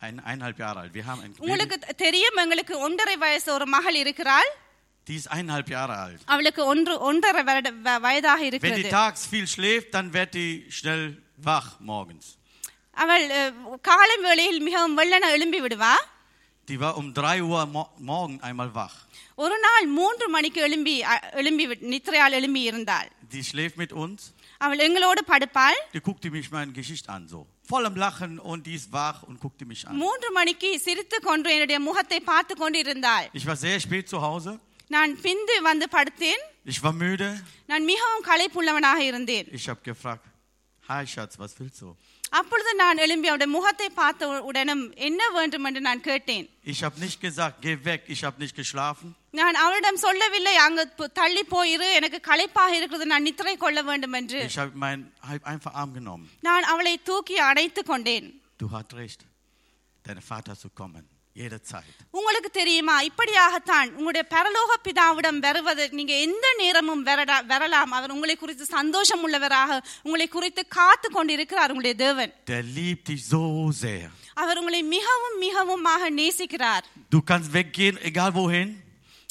Ein, 0.00 0.16
eineinhalb 0.20 0.58
Jahre 0.58 0.78
alt. 0.80 0.92
Wir 0.94 1.06
haben 1.06 1.20
ein 1.22 1.32
உங்களுக்கு 1.38 1.76
Baby, 1.78 1.94
தெரியும் 1.96 2.36
எங்களுக்கு 2.36 2.74
ஒன்றரை 2.78 3.16
வயசு 3.16 3.48
ஒரு 3.52 3.66
மகள் 3.66 3.96
இருக்கிறாள் 3.96 4.50
die 5.06 5.16
ist 5.16 5.28
eineinhalb 5.30 5.68
Jahre 5.68 5.96
alt. 6.04 6.20
அவளுக்கு 6.26 6.62
ஒன்று 6.64 6.94
ஒன்றரை 7.00 7.42
வருட 7.42 7.68
வ- 7.86 8.00
வயதாக 8.00 8.38
Wenn 8.38 8.44
die 8.44 8.50
இருக்கிறது 8.52 8.94
tags 8.98 9.22
viel 9.26 9.46
schläft, 9.46 9.88
dann 9.94 10.08
wird 10.12 10.32
die 10.34 10.50
schnell 10.70 11.04
wach 11.44 11.68
morgens. 11.90 12.26
அவள் 12.96 13.24
அஹ், 13.38 13.54
காலை 13.82 14.16
வேளையில் 14.22 14.60
மிகவும் 14.60 14.98
வெள்ளன 14.98 15.30
எழும்பி 15.36 15.60
விடுவா 15.60 15.94
Die 16.68 16.78
war 16.80 16.92
um 16.96 17.08
3 17.14 17.38
Uhr 17.44 17.62
mo 17.68 17.82
morgen 18.10 18.36
einmal 18.42 18.70
wach. 18.74 18.94
ஒரு 19.38 19.58
நாள் 19.58 19.86
மூன்று 19.98 20.28
மணிக்கு 20.28 20.60
எழும்பி 20.60 21.04
அ- 21.04 21.30
எழும்பி 21.32 21.66
விட்- 21.66 21.84
நித்திரையால் 21.84 22.32
எழும்பி 22.32 22.62
இருந்தாள் 22.62 23.08
Die 23.32 23.44
schläft 23.50 23.76
mit 23.76 23.92
uns. 24.04 24.20
அவள் 24.58 24.78
எங்களோடு 24.78 25.24
படுப்பாள் 25.28 25.78
Die 25.94 26.00
guckte 26.00 26.30
mich 26.30 26.48
mein 26.50 26.72
Gesicht 26.72 27.08
an, 27.08 27.22
so. 27.28 27.40
Voll 27.68 27.84
am 27.86 27.96
Lachen 27.96 28.32
und 28.50 28.66
die 28.66 28.74
ist 28.74 28.92
wach 28.92 29.18
und 29.22 29.36
guckte 29.40 29.64
mich 29.64 29.82
an. 29.88 29.96
மூன்று 29.96 30.30
மணிக்கு 30.30 30.78
சிரித்து 30.78 31.20
கொண்டு 31.20 31.50
என்னுடைய 31.52 31.80
முகத்தை 31.80 32.20
பார்த்து 32.20 32.56
கொண்டு 32.56 32.78
இருந்தாள் 32.78 33.26
Ich 33.32 33.46
war 33.46 33.56
sehr 33.66 33.78
spät 33.80 34.08
zu 34.14 34.20
Hause. 34.20 34.52
நான் 34.90 35.12
பிந்து 35.20 35.54
வந்து 35.62 35.86
படுத்தேன் 35.92 36.42
Ich 36.72 36.80
war 36.84 36.92
müde. 37.02 37.28
நான் 37.66 37.84
மிகவும் 37.84 38.24
களைப்புள்ளவனாக 38.24 39.00
இருந்தேன் 39.10 39.46
Ich 39.58 39.66
habe 39.70 39.82
gefragt, 39.84 40.24
hi 40.88 41.02
Schatz, 41.06 41.34
was 41.38 41.54
willst 41.60 41.80
du? 41.80 41.90
அப்பொழுது 42.30 42.74
நான் 42.74 42.96
எழும்பி 42.96 43.28
அவருடைய 43.28 43.52
முகத்தை 43.52 43.88
பார்த்த 43.90 44.42
உடனும் 44.42 44.84
என்ன 44.98 45.28
வேண்டும் 45.30 45.64
என்று 45.64 45.80
நான் 45.80 46.00
கேட்டேன் 46.00 46.46
Ich 46.64 46.80
habe 46.84 46.96
nicht 47.04 47.18
gesagt, 47.20 47.56
geh 47.62 47.76
weg, 47.84 48.00
ich 48.14 48.22
habe 48.26 48.38
nicht 48.42 48.56
geschlafen. 48.62 49.10
நான் 49.31 49.53
அவளிடம் 49.53 49.95
சொல்லவில்லை 49.95 50.55
அங்கு 50.55 51.11
தள்ளி 51.13 51.41
போயிரு 51.51 51.93
எனக்கு 51.93 52.19
களைப்பாக 52.19 52.75
இருக்கிறது 52.75 53.05
நான் 53.05 53.21
நித்திரை 53.21 53.57
கொள்ள 53.57 53.81
வேண்டும் 53.81 54.13
என்று. 54.13 54.49
நான் 56.41 56.63
அவளை 56.63 57.01
தூக்கி 57.03 57.37
அணைத்து 57.37 57.83
கொண்டேன். 57.83 58.41
உங்களுக்கு 62.11 62.49
தெரியுமா 62.49 63.01
இப்படியாகத்தான் 63.01 63.91
உங்களுடைய 63.91 64.27
பரலோக 64.29 64.71
பிதாவிடம் 64.83 65.39
வருவது 65.39 65.89
நீங்க 65.89 66.13
எந்த 66.13 66.53
நேரமும் 66.57 67.03
வரலாம் 67.47 67.91
அவர் 67.91 68.11
உங்களை 68.11 68.35
குறித்து 68.35 68.65
சந்தோஷம் 68.65 69.27
உள்ளவராக 69.27 69.79
உங்களை 70.03 70.27
குறித்து 70.27 70.67
காத்து 70.67 71.09
கொண்டிருக்கிறார் 71.09 71.71
உங்களுடைய 71.71 71.95
தேவன். 71.95 72.33
அவர் 74.33 74.57
உங்களை 74.57 74.83
மிகவும் 74.83 75.37
மிகவுமாக 75.37 76.11
நேசிக்கிறார் 76.11 76.81
Du 77.15 77.19
kannst 77.31 77.49
weggehen, 77.53 77.97
egal 78.11 78.31
wohin. 78.31 78.87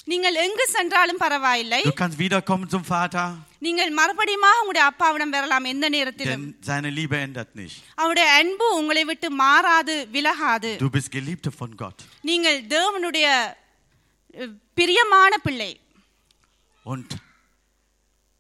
நீங்கள் 0.08 0.38
எங்கு 0.44 0.66
சென்றாலும் 0.70 1.20
பரவாயில்லை 1.20 1.80
Du 1.84 1.94
kannst 2.00 2.18
wiederkommen 2.18 2.68
zum 2.70 2.84
Vater, 2.90 3.26
நீங்கள் 3.66 3.92
மறுபடியுமாக 4.00 4.60
உங்களுடைய 4.62 4.86
அப்பாவிடம் 4.92 5.34
வரலாம் 5.36 5.68
எந்த 5.72 5.86
நேரத்திலும் 5.90 6.44
denn 6.44 6.66
seine 6.68 6.90
Liebe 6.98 7.18
ändert 7.26 7.52
nicht. 7.56 7.78
அவருடைய 7.96 8.28
அன்பு 8.40 8.66
உங்களை 8.80 9.04
விட்டு 9.06 9.30
மாறாது 9.44 9.96
விலகாது 10.16 10.72
Du 10.80 10.90
bist 10.96 11.10
Geliebte 11.16 11.52
von 11.60 11.72
Gott. 11.76 11.98
நீங்கள் 12.24 12.60
தேவனுடைய 12.74 13.28
அஹ், 14.34 14.52
பிரியமான 14.78 15.34
பிள்ளை 15.46 15.72
Und 16.86 17.10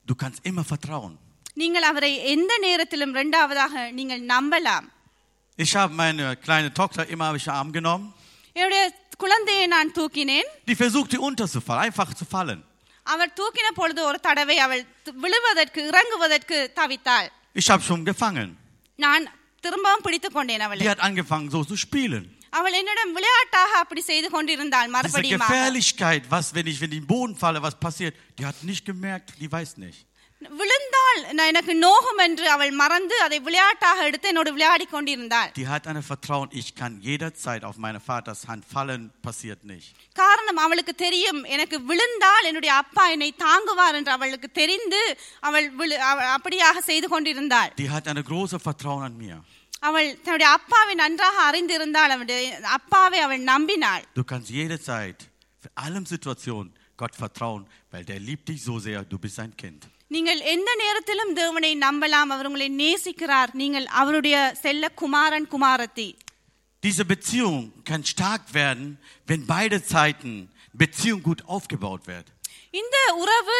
du 0.07 0.15
kannst 0.15 0.41
immer 0.43 0.65
vertrauen. 0.65 1.13
நீங்கள் 1.55 1.83
அவரை 1.83 2.11
எந்த 2.29 2.53
நேரத்திலும் 2.59 3.13
இரண்டாவதாக 3.13 3.73
நீங்கள் 3.91 4.23
நம்பலாம் 4.29 4.87
Ich 5.59 5.73
habe 5.77 5.93
meine 5.95 6.23
kleine 6.45 6.69
Tochter 6.73 7.03
immer 7.07 7.25
auf 7.29 7.37
den 7.39 7.53
Arm 7.53 7.71
genommen. 7.71 8.05
என்னுடைய 8.57 8.93
குழந்தையை 9.17 9.67
நான் 9.67 9.91
தூக்கினேன் 9.91 10.47
Die 10.67 10.75
versuchte 10.75 11.17
unterzufallen, 11.29 11.83
einfach 11.87 12.13
zu 12.13 12.25
fallen. 12.31 12.63
அவர் 13.03 13.33
தூக்கின 13.39 13.71
பொழுது 13.73 14.03
ஒரு 14.03 14.19
தடவை 14.19 14.57
அவள் 14.57 14.81
து- 15.05 15.13
விழுவதற்கு 15.15 15.91
இறங்குவதற்கு 15.91 16.71
தவித்தாள் 16.75 17.29
Ich 17.55 17.69
habe 17.69 17.81
schon 17.81 18.05
gefangen. 18.05 18.49
நான் 18.95 19.25
திரும்பவும் 19.59 20.01
பிடித்துக் 20.01 20.33
கொண்டேன் 20.33 20.59
அவளை 20.59 20.85
Die 20.85 20.89
hat 20.89 20.99
angefangen 20.99 21.49
so 21.49 21.63
zu 21.63 21.75
spielen. 21.75 22.23
அவள் 22.49 22.73
என்னிடம் 22.73 23.13
விளையாட்டாக 23.13 23.77
அப்படி 23.77 24.01
செய்து 24.01 24.29
கொண்டிருந்தாள் 24.29 24.87
Diese 24.87 24.91
மறுபடியும் 24.91 25.41
Gefährlichkeit, 25.41 26.21
was, 26.29 26.53
wenn 26.53 26.67
ich, 26.67 26.81
wenn 26.81 26.91
ich 26.91 26.97
in 26.97 27.03
den 27.03 27.07
Boden 27.07 27.35
falle, 27.35 27.61
was 27.61 27.75
passiert, 27.79 28.13
die 28.39 28.45
hat 28.45 28.55
nicht 28.63 28.85
gemerkt, 28.85 29.29
die 29.39 29.51
weiß 29.51 29.77
nicht. 29.77 29.99
விழுந்தால் 30.41 30.86
நான் 30.86 30.86
எனக்கு 31.47 31.75
நோகும் 31.75 32.17
என்று 32.17 32.45
அவள் 32.49 32.71
மறந்து 32.71 33.15
அதை 33.21 33.39
விளையாட்டாக 33.39 34.03
எடுத்து 34.03 34.27
என்னோடு 34.27 34.51
விளையாடி 34.51 34.85
கொண்டிருந்தாள் 34.85 35.51
Die 35.59 35.67
hat 35.67 35.85
ein 35.87 36.01
Vertrauen, 36.09 36.49
ich 36.61 36.69
kann 36.79 36.93
jederzeit 37.01 37.63
auf 37.69 37.77
meine 37.77 37.99
Vaters 38.07 38.41
Hand 38.49 38.63
fallen, 38.73 39.01
passiert 39.23 39.61
nicht. 39.63 39.89
காரணம் 40.13 40.57
அவளுக்கு 40.57 40.95
தெரியும் 40.95 41.43
எனக்கு 41.55 41.79
விழுந்தால் 41.83 42.45
என்னுடைய 42.45 42.73
அப்பா 42.73 43.07
என்னை 43.07 43.29
தாங்குவார் 43.37 43.95
என்று 43.95 44.11
அவளுக்கு 44.11 44.51
தெரிந்து 44.51 45.01
அவள் 45.39 45.67
விழு- 45.79 46.01
அவள் 46.11 46.29
அப்படியாக 46.35 46.77
செய்து 46.81 47.07
கொண்டிருந்தாள் 47.07 47.71
Die 47.81 47.89
hat 47.95 48.07
ein 48.07 48.21
großes 48.31 48.61
Vertrauen 48.67 49.03
an 49.09 49.15
mir. 49.23 49.37
அவள் 49.81 50.09
தன்னுடைய 50.21 50.49
அப்பாவை 50.57 50.93
நன்றாக 50.95 51.37
அறிந்திருந்தாள் 51.49 52.11
அவளுடைய 52.15 52.41
அப்பாவை 52.77 53.19
அவள் 53.19 53.43
நம்பினாள் 53.53 54.03
Du 54.19 54.23
kannst 54.31 54.49
jederzeit, 54.59 55.19
für 55.63 55.71
allen 55.85 56.05
Situationen, 56.05 56.69
Gott 57.01 57.15
vertrauen, 57.23 57.63
weil 57.91 58.05
der 58.05 58.19
liebt 58.27 58.45
dich 58.49 58.61
so 58.69 58.75
sehr, 58.79 58.99
du 59.13 59.17
bist 59.23 59.35
sein 59.41 59.53
Kind. 59.63 59.81
நீங்கள் 60.11 60.41
எந்த 60.53 60.69
நேரத்திலும் 60.75 61.31
தேவனை 61.33 61.71
நம்பலாம் 61.79 62.31
அவர் 62.31 62.45
உங்களை 62.45 62.67
நேசிக்கிறார் 62.79 63.51
நீங்கள் 63.53 63.87
அவருடைய 64.01 64.37
செல்ல 64.63 64.91
குமாரன் 65.01 65.49
குமாரத்தி 65.53 66.09
Diese 66.83 67.03
Beziehung 67.05 67.57
kann 67.85 68.01
stark 68.05 68.43
werden, 68.53 68.87
wenn 69.27 69.41
beide 69.47 69.77
Seiten 69.91 70.31
Beziehung 70.75 71.21
gut 71.23 71.41
aufgebaut 71.47 72.01
wird. 72.07 72.25
இந்த 72.73 72.97
உறவு 73.21 73.57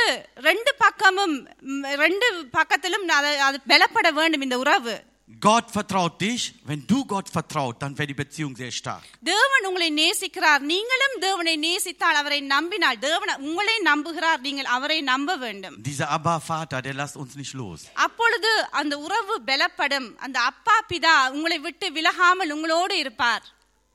ரெண்டு 0.48 0.72
பக்கமும் 0.78 1.36
ம், 1.70 1.84
ரெண்டு 2.02 2.28
பக்கத்திலும் 2.54 3.06
அது 3.18 3.32
அது 3.48 3.58
பலப்பட 3.68 4.08
வேண்டும் 4.12 4.42
இந்த 4.42 4.58
உறவு 4.60 4.96
Gott 5.40 5.68
vertraut 5.72 6.16
dich, 6.22 6.42
wenn 6.70 6.82
du 6.86 6.98
Gott 7.06 7.28
vertraut, 7.30 7.76
dann 7.82 7.98
wird 7.98 8.10
die 8.10 8.18
Beziehung 8.22 8.54
sehr 8.62 8.72
stark. 8.80 9.04
தேவன் 9.32 9.66
உங்களை 9.70 9.88
நேசிக்கிறார் 10.02 10.62
நீங்களும் 10.72 11.16
தேவனை 11.26 11.54
நேசித்தால் 11.66 12.18
அவரை 12.22 12.40
நம்பினால் 12.54 13.00
தேவன் 13.06 13.32
உங்களை 13.48 13.78
நம்புகிறார் 13.90 14.42
நீங்கள் 14.48 14.70
அவரை 14.76 14.98
நம்ப 15.12 15.36
வேண்டும் 15.46 15.76
Dieser 15.90 16.10
Abba 16.18 16.36
Vater, 16.50 16.80
der 16.88 16.96
lässt 17.02 17.18
uns 17.24 17.34
nicht 17.42 17.54
los. 17.62 17.80
அப்பொழுது 18.06 18.52
அந்த 18.82 18.94
உறவு 19.06 19.36
பலப்படும் 19.50 20.10
அந்த 20.26 20.38
அப்பா 20.52 20.78
பிதா 20.92 21.16
உங்களை 21.38 21.60
விட்டு 21.68 21.90
விலகாமல் 21.98 22.54
உங்களோடு 22.58 22.98
இருப்பார் 23.04 23.44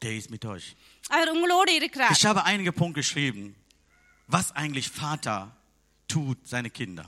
Der 0.03 0.15
ist 0.21 0.31
mit 0.31 0.45
euch. 0.55 0.67
அவர் 1.11 1.33
உங்களோடு 1.37 1.71
இருக்கிறார் 1.81 2.15
Ich 2.17 2.27
habe 2.31 2.43
einige 2.51 2.73
Punkte 2.81 3.01
geschrieben, 3.03 3.45
was 4.29 4.47
eigentlich 4.61 4.89
Vater 5.03 5.39
tut, 6.09 6.39
seine 6.55 6.71
Kinder. 6.71 7.07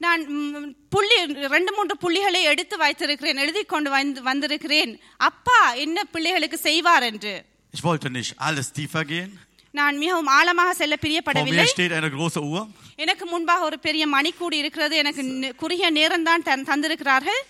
நான் 0.00 0.22
ம், 0.34 0.64
புள்ளி 0.94 1.16
ரெண்டு 1.54 1.72
மூன்று 1.76 1.94
புள்ளிகளை 2.04 2.40
எடுத்து 2.52 2.76
வைத்திருக்கிறேன் 2.78 3.40
எழுதி 3.44 3.62
கொண்டு 3.66 3.90
வந்து 3.90 4.20
வந்திருக்கிறேன் 4.22 4.92
அப்பா 5.28 5.58
என்ன 5.84 5.98
பிள்ளைகளுக்கு 6.14 6.58
செய்வார் 6.68 7.06
என்று 7.10 7.34
Ich 7.74 7.82
wollte 7.84 8.08
nicht 8.10 8.32
alles 8.46 8.66
tiefer 8.78 9.04
gehen. 9.12 9.30
நான் 9.74 9.96
மிகவும் 10.00 10.30
ஆழமாக 10.38 10.72
செல்ல 10.80 10.94
Vor 10.94 11.02
பிரியப்படவில்லை 11.04 11.62
mir 11.62 11.70
steht 11.70 11.92
eine 11.98 12.10
große 12.16 12.40
Uhr. 12.50 12.64
எனக்கு 12.98 13.24
முன்பாக 13.26 13.66
ஒரு 13.68 13.78
பெரிய 13.86 14.04
மணிக்கூடி 14.08 14.56
இருக்கிறது 14.62 14.94
எனக்கு 14.96 15.22
நி- 15.34 15.52
குறுகிய 15.62 15.90
நேரம் 15.98 16.26
தான் 16.28 16.42
தந்திருக்கிறார்கள் 16.72 17.40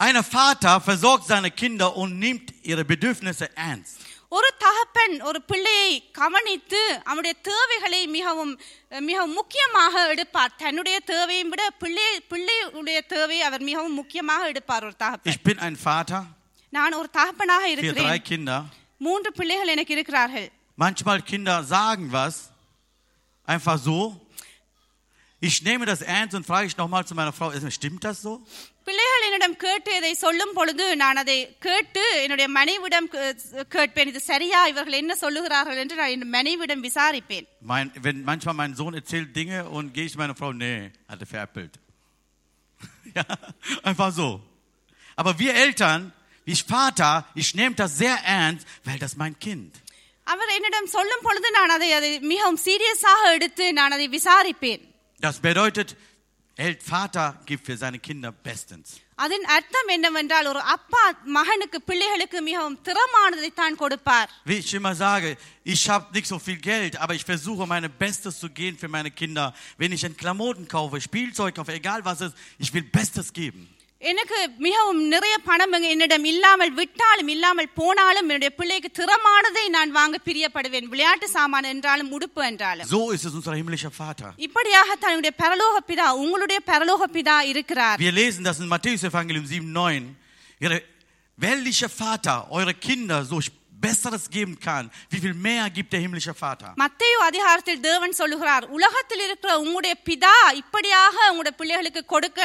Ein 0.00 0.16
Vater 0.32 0.74
versorgt 0.80 1.24
seine 1.26 1.50
Kinder 1.52 1.88
und 2.00 2.10
nimmt 2.18 2.48
ihre 2.64 2.84
Bedürfnisse 2.84 3.46
ernst. 3.68 3.96
ஒரு 4.32 4.48
தகப்பன் 4.64 5.14
ஒரு 5.28 5.40
பிள்ளையை 5.50 5.90
கவனித்து 6.20 6.80
அவனுடைய 7.04 7.34
தேவைகளை 7.48 8.00
மிகவும் 8.16 8.52
மிகவும் 9.02 9.34
முக்கியமாக 9.34 10.02
எடுப்பார் 10.14 10.56
தன்னுடைய 10.56 10.96
தேவையை 11.10 11.44
விட 11.48 11.64
பிள்ளை 11.82 12.08
பிள்ளையுடைய 12.32 12.98
தேவையை 13.14 13.44
அவர் 13.48 13.64
மிகவும் 13.70 13.96
முக்கியமாக 14.00 14.50
எடுப்பார் 14.52 14.86
ஒரு 14.88 14.96
தகப்பன் 15.04 15.32
Ich 15.34 15.42
bin 15.48 15.58
ein 15.68 15.76
Vater 15.86 16.22
நான் 16.72 16.98
ஒரு 17.00 17.08
தகப்பனாக 17.12 17.62
für 17.62 17.68
drei 17.68 17.76
இருக்கிறேன் 17.78 18.24
Kinder. 18.30 18.60
மூன்று 19.00 19.30
பிள்ளைகள் 19.32 19.74
எனக்கு 19.74 19.96
இருக்கிறார்கள் 19.96 20.48
Manchmal 20.78 21.18
Kinder 21.30 21.58
sagen 21.66 22.04
was, 22.10 22.34
einfach 23.48 23.78
so. 23.80 23.96
Ich 25.48 25.56
nehme 25.62 25.84
das 25.86 26.00
ernst 26.14 26.34
und 26.36 26.44
frage 26.46 26.66
ich 26.68 26.76
nochmal 26.76 27.02
zu 27.08 27.14
meiner 27.14 27.32
Frau, 27.32 27.48
stimmt 27.70 28.02
das 28.06 28.16
so? 28.22 28.32
பிள்ளைகள் 28.86 29.24
என்னிடம் 29.26 29.56
கேட்டு 29.64 29.90
இதை 29.96 30.12
சொல்லும் 30.22 30.54
பொழுது 30.56 30.84
நான் 31.02 31.20
அதை 31.22 31.36
கேட்டு 31.66 32.02
என்னுடைய 32.22 32.46
மனைவிடம் 32.48 33.08
கே- 33.14 33.34
கேட்பேன் 33.74 34.10
இது 34.12 34.20
சரியா 34.30 34.60
இவர்கள் 34.72 35.00
என்ன 35.02 35.14
சொல்லுகிறார்கள் 35.24 35.80
என்று 35.82 35.96
நான் 36.00 36.14
என் 36.16 36.32
மனைவிடம் 36.36 36.82
விசாரிப்பேன் 36.88 37.46
Mein, 37.72 37.88
wenn 38.04 38.18
manchmal 38.30 38.56
mein 38.62 38.74
Sohn 38.80 38.94
erzählt 39.00 39.30
Dinge 39.40 39.58
und 39.76 39.86
gehe 39.96 40.06
ich 40.10 40.16
meine 40.22 40.34
Frau, 40.40 40.50
nee, 40.62 40.78
hat 41.10 41.20
er 41.20 41.30
veräppelt. 41.34 41.74
ja, 43.18 43.24
einfach 43.82 44.10
so. 44.12 44.28
Aber 45.16 45.38
wir 45.38 45.52
Eltern, 45.64 46.00
ich 46.46 46.62
Vater, 46.64 47.12
ich 47.34 47.50
nehme 47.54 47.74
das 47.74 47.92
sehr 47.98 48.16
ernst, 48.40 48.66
weil 48.86 48.98
das 48.98 49.14
mein 49.22 49.36
Kind. 49.46 49.72
அவர் 50.26 50.50
என்னிடம் 50.56 50.92
சொல்லும் 50.96 51.22
பொழுது 51.22 51.48
நான் 51.50 51.74
அதை 51.76 51.88
அதை 51.92 52.10
மிகவும் 52.32 52.60
சீரியஸாக 52.66 53.32
எடுத்து 53.36 53.66
நான் 53.72 53.94
அதை 53.96 54.06
விசாரிப்பேன் 54.08 54.82
Das 55.22 55.38
bedeutet, 55.40 55.96
El 56.56 56.76
Vater 56.80 57.38
gibt 57.46 57.66
für 57.66 57.76
seine 57.76 57.98
Kinder 57.98 58.32
bestens. 58.32 58.88
அதன் 59.24 59.44
அர்த்தம் 59.54 59.88
என்னவென்றால் 59.94 60.48
ஒரு 60.50 60.60
அப்பா 60.74 61.02
மகனுக்கு 61.36 61.78
பிள்ளைகளுக்கு 61.88 62.38
மிகவும் 62.48 62.76
திறமானதை 62.86 63.50
தான் 63.62 63.78
கொடுப்பார் 63.82 64.28
Wie 64.48 64.58
ich 64.64 64.72
immer 64.78 64.94
sage, 65.04 65.30
ich 65.74 65.82
habe 65.92 66.06
nicht 66.16 66.28
so 66.32 66.38
viel 66.38 66.58
Geld, 66.72 66.94
aber 67.04 67.14
ich 67.18 67.24
versuche 67.24 67.66
meine 67.74 67.88
Bestes 68.02 68.38
zu 68.42 68.48
geben 68.60 68.76
für 68.82 68.90
meine 68.96 69.10
Kinder. 69.20 69.46
Wenn 69.80 69.92
ich 69.92 70.04
ein 70.08 70.16
Klamotten 70.22 70.66
kaufe, 70.76 71.00
Spielzeug 71.00 71.54
kaufe, 71.58 71.72
egal 71.80 72.04
was 72.04 72.20
es 72.20 72.32
ist, 72.32 72.38
ich 72.58 72.72
will 72.74 72.86
Bestes 72.98 73.32
geben. 73.32 73.62
எனக்கு 74.02 74.36
மிகவும் 74.58 75.00
நிறைய 75.08 75.34
பணம் 75.46 75.72
எங்க- 75.76 75.88
என்னிடம் 75.88 76.24
இல்லாமல் 76.24 76.72
விட்டாலும் 76.72 77.30
இல்லாமல் 77.34 77.70
போனாலும் 77.78 78.28
என்னுடைய 78.28 78.50
பிள்ளைக்கு 78.58 78.90
திறமானதை 78.98 79.64
நான் 79.68 79.90
வாங்க 79.90 80.18
பிரியப்படுவேன் 80.24 80.86
விளையாட்டு 80.92 81.28
சாமான் 81.28 81.68
என்றாலும் 81.72 82.12
உடுப்பு 82.12 82.42
என்றாலும் 82.50 82.88
So 82.92 83.00
ist 83.14 83.26
es 83.28 83.34
unser 83.38 83.54
himmlischer 83.60 83.92
Vater. 83.98 84.30
இப்படியாக 84.46 84.96
தன்னுடைய 84.96 85.32
பரலோக 85.42 85.76
பிதா 85.90 86.06
உங்களுடைய 86.22 86.60
பரலோக 86.66 87.08
பிதா 87.16 87.38
இருக்கிறார் 87.52 87.98
Wir 87.98 88.12
lesen 88.12 88.44
das 88.44 88.60
in 88.60 88.68
Matthäus 88.74 89.04
Evangelium 89.10 89.48
7, 89.52 89.66
9. 89.72 90.06
Ihre 90.60 90.78
weltliche 91.38 91.88
Vater 91.98 92.38
eure 92.50 92.74
Kinder 92.86 93.20
so 93.24 93.40
Besseres 93.83 94.23
geben 94.29 94.53
kann, 94.59 94.83
wie 95.11 95.19
viel 95.19 95.33
mehr 95.45 95.63
gibt 95.69 95.89
der 95.93 96.01
himmlische 96.03 96.33
Vater? 96.35 96.69
மத்தேயு 96.81 97.17
அதிகாரத்தில் 97.29 97.81
தேவன் 97.87 98.15
சொல்லுகிறார் 98.19 98.65
உலகத்தில் 98.77 99.23
இருக்கிற 99.25 99.51
உங்களுடைய 99.63 99.93
பிதா 100.07 100.33
இப்படியாக 100.61 101.15
உங்களுடைய 101.31 101.55
பிள்ளைகளுக்கு 101.59 102.01
கொடுக்க 102.13 102.39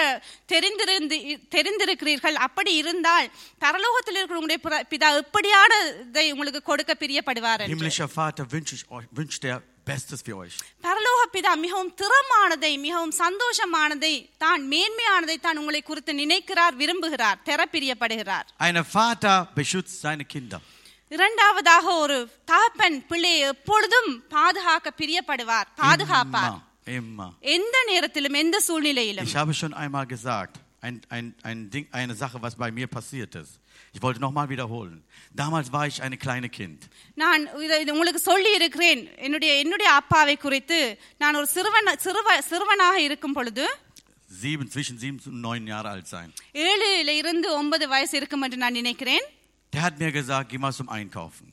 தெரிந்திருந்து 0.52 1.16
தெரிந்திருக்கிறீர்கள் 1.56 2.36
அப்படி 2.46 2.72
இருந்தால் 2.82 3.26
பரலோகத்தில் 3.64 4.18
இருக்கிற 4.18 4.38
உங்களுடைய 4.40 4.60
பிதா 4.92 5.08
எப்படியானதை 5.22 6.26
உங்களுக்கு 6.34 6.62
கொடுக்க 6.70 6.92
பிரியப்படுவார். 7.02 7.64
Himmlischer 7.72 8.08
Vater 8.16 8.46
wünscht, 8.52 8.72
ich 8.76 8.84
euch, 8.90 9.06
wünscht 9.12 9.42
der 9.44 9.58
Bestes 9.86 10.20
für 10.26 10.36
euch. 10.42 10.54
பரலோக 10.86 11.20
பிதா 11.34 11.52
மிகவும் 11.64 11.92
திறமானதை 12.00 12.72
மிகவும் 12.86 13.14
சந்தோஷமானதை 13.20 14.12
தான் 14.44 14.62
மேன்மையானதை 14.72 15.36
தான் 15.46 15.60
உங்களை 15.62 15.82
குறித்து 15.82 16.14
நினைக்கிறார் 16.22 16.74
விரும்புகிறார் 16.82 17.38
பெற 17.48 17.60
பிரியப்படுகிறார் 17.74 18.46
Ein 18.66 18.78
Vater 18.96 19.36
beschützt 19.56 19.96
seine 20.04 20.26
Kinder. 20.34 20.60
இரண்டாவதாக 21.11 21.87
ஒரு 21.95 22.17
தகப்பன் 22.45 22.99
பிள்ளையை 23.07 23.39
எப்பொழுதும் 23.47 24.11
பாதுகாக்க 24.29 24.93
பிரியப்படுவார் 25.01 25.69
பாதுகாப்பார் 25.77 26.53
Immer, 26.53 26.99
immer. 26.99 27.27
எந்த 27.55 27.77
நேரத்திலும் 27.91 28.37
எந்த 28.39 28.57
சூழ்நிலையிலும் 28.67 29.27
Ich 29.29 29.35
habe 29.41 29.53
schon 29.53 29.73
einmal 29.83 30.05
gesagt, 30.07 30.53
ein, 30.81 30.95
ein, 31.09 31.25
ein 31.43 31.59
Ding, 31.69 31.85
eine 31.93 32.15
Sache, 32.15 32.37
was 32.41 32.53
bei 32.55 32.69
mir 32.71 32.87
passiert 32.89 33.33
ist. 33.35 33.53
Ich 33.95 34.01
wollte 34.01 34.19
nochmal 34.19 34.47
wiederholen. 34.49 34.97
Damals 35.33 35.67
war 35.71 35.83
ich 35.87 35.97
ein 36.05 36.15
kleines 36.17 36.51
Kind. 36.51 36.79
நான் 37.15 37.41
இதை 37.65 37.77
இது 37.81 37.93
உங்களுக்கு 37.93 38.21
சொல்லி 38.21 38.51
இருக்கிறேன் 38.53 39.01
என்னுடைய 39.17 39.53
என்னுடைய 39.55 39.89
அப்பாவை 39.93 40.35
குறித்து 40.37 40.79
நான் 41.17 41.35
ஒரு 41.35 41.47
சிறுவன் 41.55 41.89
சிறுவ 42.05 42.27
சிறுவனாக 42.51 42.97
இருக்கும் 43.01 43.33
பொழுது 43.33 43.65
Sieben, 44.41 44.67
zwischen 44.75 44.95
sieben 44.97 45.17
und 45.29 45.39
neun 45.41 45.63
Jahre 45.67 45.89
alt 45.93 46.07
sein. 46.07 46.29
ஏழுல 46.65 47.11
இருந்து 47.21 47.47
ஒன்பது 47.53 47.87
வயசு 47.87 48.13
இருக்கும் 48.17 48.41
என்று 48.41 48.57
நான் 48.57 48.79
நினைக்கிறேன் 48.81 49.25
Der 49.73 49.81
hat 49.81 49.95
mir 49.99 50.11
gesagt, 50.11 50.47
geh 50.51 50.59
mal 50.59 50.73
zum 50.73 50.89
Einkaufen. 50.89 51.45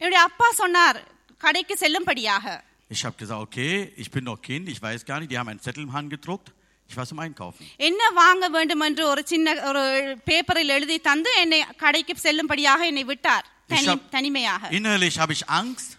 என்னுடைய 0.00 0.20
அப்பா 0.28 0.48
சொன்னார் 0.62 0.98
கடைக்கு 1.40 1.74
செல்லும்படியாக 1.84 2.46
Ich 2.90 3.02
habe 3.06 3.16
gesagt, 3.16 3.40
okay, 3.40 3.72
ich 4.02 4.08
bin 4.14 4.24
noch 4.24 4.40
Kind, 4.48 4.64
ich 4.68 4.80
weiß 4.86 5.00
gar 5.10 5.18
nicht. 5.20 5.30
Die 5.32 5.38
haben 5.40 5.50
einen 5.52 5.62
Zettel 5.66 5.82
im 5.88 5.92
Hand 5.96 6.08
gedruckt. 6.10 6.48
Ich 6.90 6.96
war 6.98 7.06
zum 7.10 7.20
Einkaufen. 7.24 7.62
என்ன 7.88 8.02
வாங்க 8.20 8.44
வேண்டும் 8.56 8.84
என்று 8.88 9.02
ஒரு 9.12 9.22
சின்ன 9.26 9.46
ஒரு 9.68 9.82
பேப்பரில் 10.28 10.72
எழுதி 10.76 10.96
தந்து 11.08 11.30
என்னை 11.42 11.60
கடைக்கு 11.82 12.14
செல்லும்படியாக 12.26 12.80
என்னை 12.90 13.04
விட்டார் 13.04 13.46
தனி 13.70 13.80
Ich 13.80 13.88
hab- 13.92 14.08
தனிமையாக 14.16 14.70
Innerlich 14.78 15.16
habe 15.22 15.32
ich 15.38 15.44
Angst. 15.60 15.90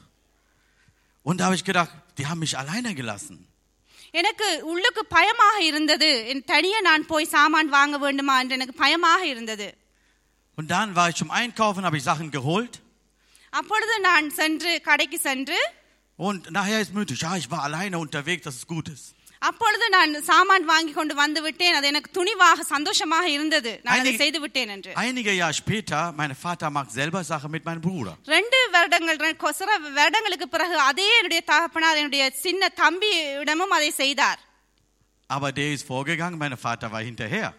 Und 1.25 1.37
da 1.39 1.45
habe 1.47 1.57
ich 1.59 1.65
gedacht, 1.71 1.91
die 2.17 2.27
haben 2.29 2.41
mich 2.45 2.55
alleine 2.61 2.91
gelassen. 3.01 3.37
எனக்கு 4.13 4.47
உள்ளுக்கு 4.71 5.03
பயமாக 5.15 5.57
இருந்தது 5.63 6.09
என் 6.31 6.43
தனியே 6.43 6.79
நான் 6.81 7.05
போய் 7.05 7.31
சாமான் 7.35 7.69
வாங்க 7.69 7.97
வேண்டுமா 7.97 8.35
என்று 8.41 8.55
எனக்கு 8.55 8.75
பயமாக 8.83 9.21
இருந்தது 9.25 9.67
Und 10.57 10.67
dann 10.75 10.95
war 10.97 11.09
ich 11.09 11.15
zum 11.15 11.31
Einkaufen, 11.31 11.83
habe 11.85 11.97
ich 11.99 12.05
Sachen 12.11 12.29
geholt. 12.31 12.73
அப்பொழுது 13.53 13.95
நான் 14.09 14.29
சென்று 14.41 14.73
கடைக்கு 14.89 15.19
சென்று 15.29 15.59
Und 16.19 16.41
nachher 16.57 16.79
ist 16.83 16.93
mütig, 16.97 17.19
ja, 17.25 17.31
ich 17.41 17.47
war 17.53 17.61
alleine 17.67 17.95
unterwegs, 18.05 18.43
dass 18.45 18.55
es 18.61 18.65
gut 18.73 18.87
ist. 18.95 19.05
அப்பொழுது 19.49 19.85
நான் 19.95 20.11
சாமான் 20.27 20.65
வாங்கி 20.71 20.91
கொண்டு 20.97 21.13
வந்து 21.21 21.39
விட்டேன் 21.45 21.75
அது 21.77 21.87
எனக்கு 21.91 22.09
துணிவாக 22.17 22.63
சந்தோஷமாக 22.73 23.25
இருந்தது 23.35 23.71
நான் 23.85 23.93
அதை 23.93 24.01
Einige- 24.03 24.21
செய்து 24.21 24.39
விட்டேன் 24.43 24.69
என்று 24.75 24.91
Einige 25.03 25.31
Jahre 25.39 25.57
später, 25.61 25.99
mein 26.19 26.33
Vater 26.43 26.69
macht 26.77 26.91
selber 26.99 27.21
Sachen 27.31 27.51
mit 27.55 27.63
meinem 27.67 27.81
Bruder. 27.87 28.13
ரெண்டு 28.35 28.59
வருடங்கள் 28.75 29.19
ரெ- 29.25 29.35
கொ- 29.43 29.53
சில 29.59 29.71
வருடங்களுக்கு 29.99 30.47
பிறகு 30.55 30.77
அதே 30.91 31.09
என்னுடைய 31.17 31.41
தகப்பனார் 31.51 31.99
என்னுடைய 32.01 32.25
சின்ன 32.45 32.71
தம்பியிடமும் 32.81 33.75
அதை 33.79 33.91
செய்தார் 34.01 34.39
Aber 35.29 35.51
der 35.59 35.69
ist 35.75 35.85
vorgegangen, 35.93 36.37
mein 36.43 36.55
Vater 36.65 36.89
war 36.93 37.03
hinterher. 37.09 37.49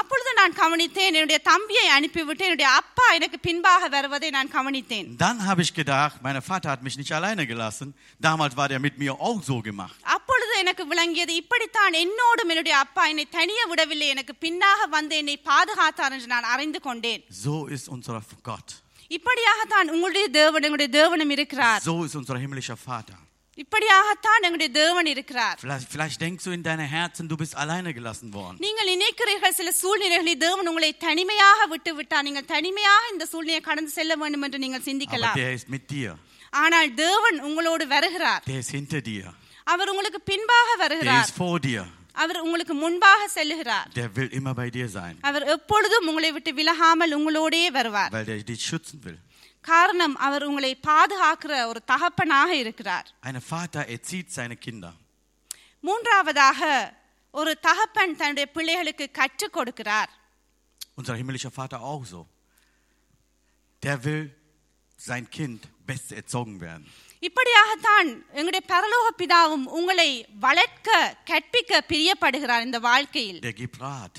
அப்பொழுது 0.00 0.30
நான் 0.38 0.54
கவனித்தேன் 0.54 1.08
என்னுடைய 1.10 1.38
தம்பியை 1.48 1.86
அனுப்பிவிட்டு 1.96 2.44
என்னுடைய 2.44 2.68
அப்பா 2.80 3.06
எனக்கு 3.18 3.38
பின்பாக 3.40 3.88
வருவதை 3.94 4.30
நான் 4.36 4.50
கவனித்தேன் 4.50 5.08
Dann 5.22 5.38
habe 5.48 5.62
ich 5.66 5.72
gedacht, 5.74 6.14
mein 6.26 6.38
Vater 6.42 6.68
hat 6.72 6.82
mich 6.82 6.96
nicht 7.00 7.12
alleine 7.18 7.44
gelassen. 7.46 7.88
Damals 8.20 8.54
war 8.56 8.68
der 8.68 8.80
mit 8.80 8.96
mir 9.02 9.14
auch 9.28 9.40
so 9.50 9.56
gemacht. 9.68 9.96
அப்பொழுது 10.16 10.52
எனக்கு 10.62 10.84
விளங்கியது 10.92 11.32
இப்படித்தான் 11.42 11.96
என்னோடும் 12.02 12.52
என்னுடைய 12.54 12.76
அப்பா 12.84 13.04
என்னை 13.12 13.26
தனிய 13.30 13.62
விடவில்லை 13.72 14.08
எனக்கு 14.08 14.34
பின்னாக 14.44 14.88
வந்து 14.90 15.16
என்னை 15.22 15.36
பாதுகாத்தார் 15.50 16.14
என்று 16.16 16.30
நான் 16.34 16.50
அறிந்து 16.54 16.80
கொண்டேன் 16.80 17.22
So 17.44 17.54
ist 17.76 17.88
unser 17.96 18.18
Gott. 18.50 18.68
இப்படியாகத்தான் 19.10 19.88
உங்களுடைய 19.94 20.26
தேவன் 20.40 20.64
எங்களுடைய 20.66 20.90
தேவனும் 21.00 21.34
இருக்கிறார் 21.36 21.82
So 21.88 21.94
ist 22.06 22.16
unser 22.20 22.38
himmlischer 22.44 22.78
Vater. 22.86 23.18
இப்படியாகத்தான் 23.57 24.43
எங்களுடைய 24.45 24.69
தேவன் 24.77 25.07
இருக்கிறார் 25.11 25.57
Vielleicht, 25.61 25.87
vielleicht 25.93 26.19
denkst 26.23 26.45
du 26.47 26.51
in 26.51 26.63
deinem 26.63 26.87
Herzen, 26.95 27.25
du 27.31 27.37
bist 27.41 27.53
alleine 27.63 27.91
gelassen 27.97 28.29
worden. 28.37 28.57
நீங்கள் 28.65 28.89
நினைக்கிறீர்கள் 28.93 29.55
சில 29.59 29.71
சூழ்நிலைகளில் 29.81 30.41
தேவன் 30.43 30.69
உங்களை 30.71 30.89
தனிமையாக 31.05 31.67
விட்டு 31.73 31.91
விட்டார் 31.99 32.25
நீங்கள் 32.27 32.49
தனிமையாக 32.55 33.11
இந்த 33.13 33.25
சூழ்நிலையை 33.31 33.61
கடந்து 33.69 33.91
செல்ல 33.97 34.15
வேண்டும் 34.21 34.45
என்று 34.47 34.59
நீங்கள் 34.65 34.81
Aber 34.81 34.89
சிந்திக்கலாம் 34.89 35.37
der 35.41 35.51
ist 35.59 35.69
mit 35.75 35.85
dir. 35.93 36.11
ஆனால் 36.53 36.89
தேவன் 37.05 37.37
உங்களோடு 37.49 37.85
வருகிறார் 37.95 38.41
Der 38.51 38.59
ist 38.63 38.73
hinter 38.77 39.01
dir. 39.09 39.23
அவர் 39.67 39.91
உங்களுக்கு 39.93 40.21
பின்பாக 40.31 40.67
Der 40.71 40.81
வருகிறார் 40.83 41.27
ist 41.27 41.39
vor 41.43 41.55
dir. 41.67 41.83
அவர் 42.17 42.41
உங்களுக்கு 42.45 42.75
முன்பாக 42.83 43.21
செல்லுகிறார் 43.37 43.87
Der 43.95 44.07
will 44.17 44.29
immer 44.39 44.53
bei 44.61 44.67
dir 44.75 44.87
sein, 44.97 45.15
அவர் 45.29 45.45
எப்பொழுதும் 45.55 46.07
உங்களை 46.11 46.31
விட்டு 46.35 46.51
விலகாமல் 46.59 47.15
உங்களோடே 47.19 47.63
வருவார் 47.77 48.11
weil 48.15 48.27
der 48.31 48.37
dich 48.51 48.63
schützen 48.69 48.99
will. 49.05 49.17
காரணம் 49.65 50.15
அவர் 50.25 50.43
உங்களை 50.43 50.71
பாதுகாக்கிற 50.87 51.53
ஒரு 51.71 51.79
தகப்பனாக 51.91 52.49
இருக்கிறார் 52.55 53.07
Ein 53.27 53.37
Vater 53.49 53.83
erzieht 53.95 54.27
seine 54.37 54.55
Kinder. 54.57 54.93
மூன்றாவதாக 55.83 56.61
ஒரு 57.33 57.51
தகப்பன் 57.61 58.15
தன்னுடைய 58.15 58.45
பிள்ளைகளுக்கு 58.55 59.05
கற்றுக் 59.11 59.55
கொடுக்கிறார் 59.57 60.11
Unser 60.97 61.15
himmlischer 61.19 61.53
Vater 61.53 61.79
auch 61.91 62.05
so. 62.05 62.19
Der 63.81 63.97
will 64.05 64.23
sein 64.99 65.25
Kind 65.29 65.61
best 65.87 66.09
erzogen 66.19 66.55
werden. 66.59 66.85
இப்படியாகத்தான் 67.23 68.07
எங்களுடைய 68.37 68.63
பரலோக 68.71 69.07
பிதாவும் 69.19 69.65
உங்களை 69.77 70.09
வளர்க்க 70.39 70.89
கற்பிக்க 71.29 71.81
பிரியப்படுகிறார் 71.91 72.65
இந்த 72.67 72.79
வாழ்க்கையில் 72.89 73.39
Der 73.39 73.55
gibt 73.61 73.77
Rat. 73.81 74.15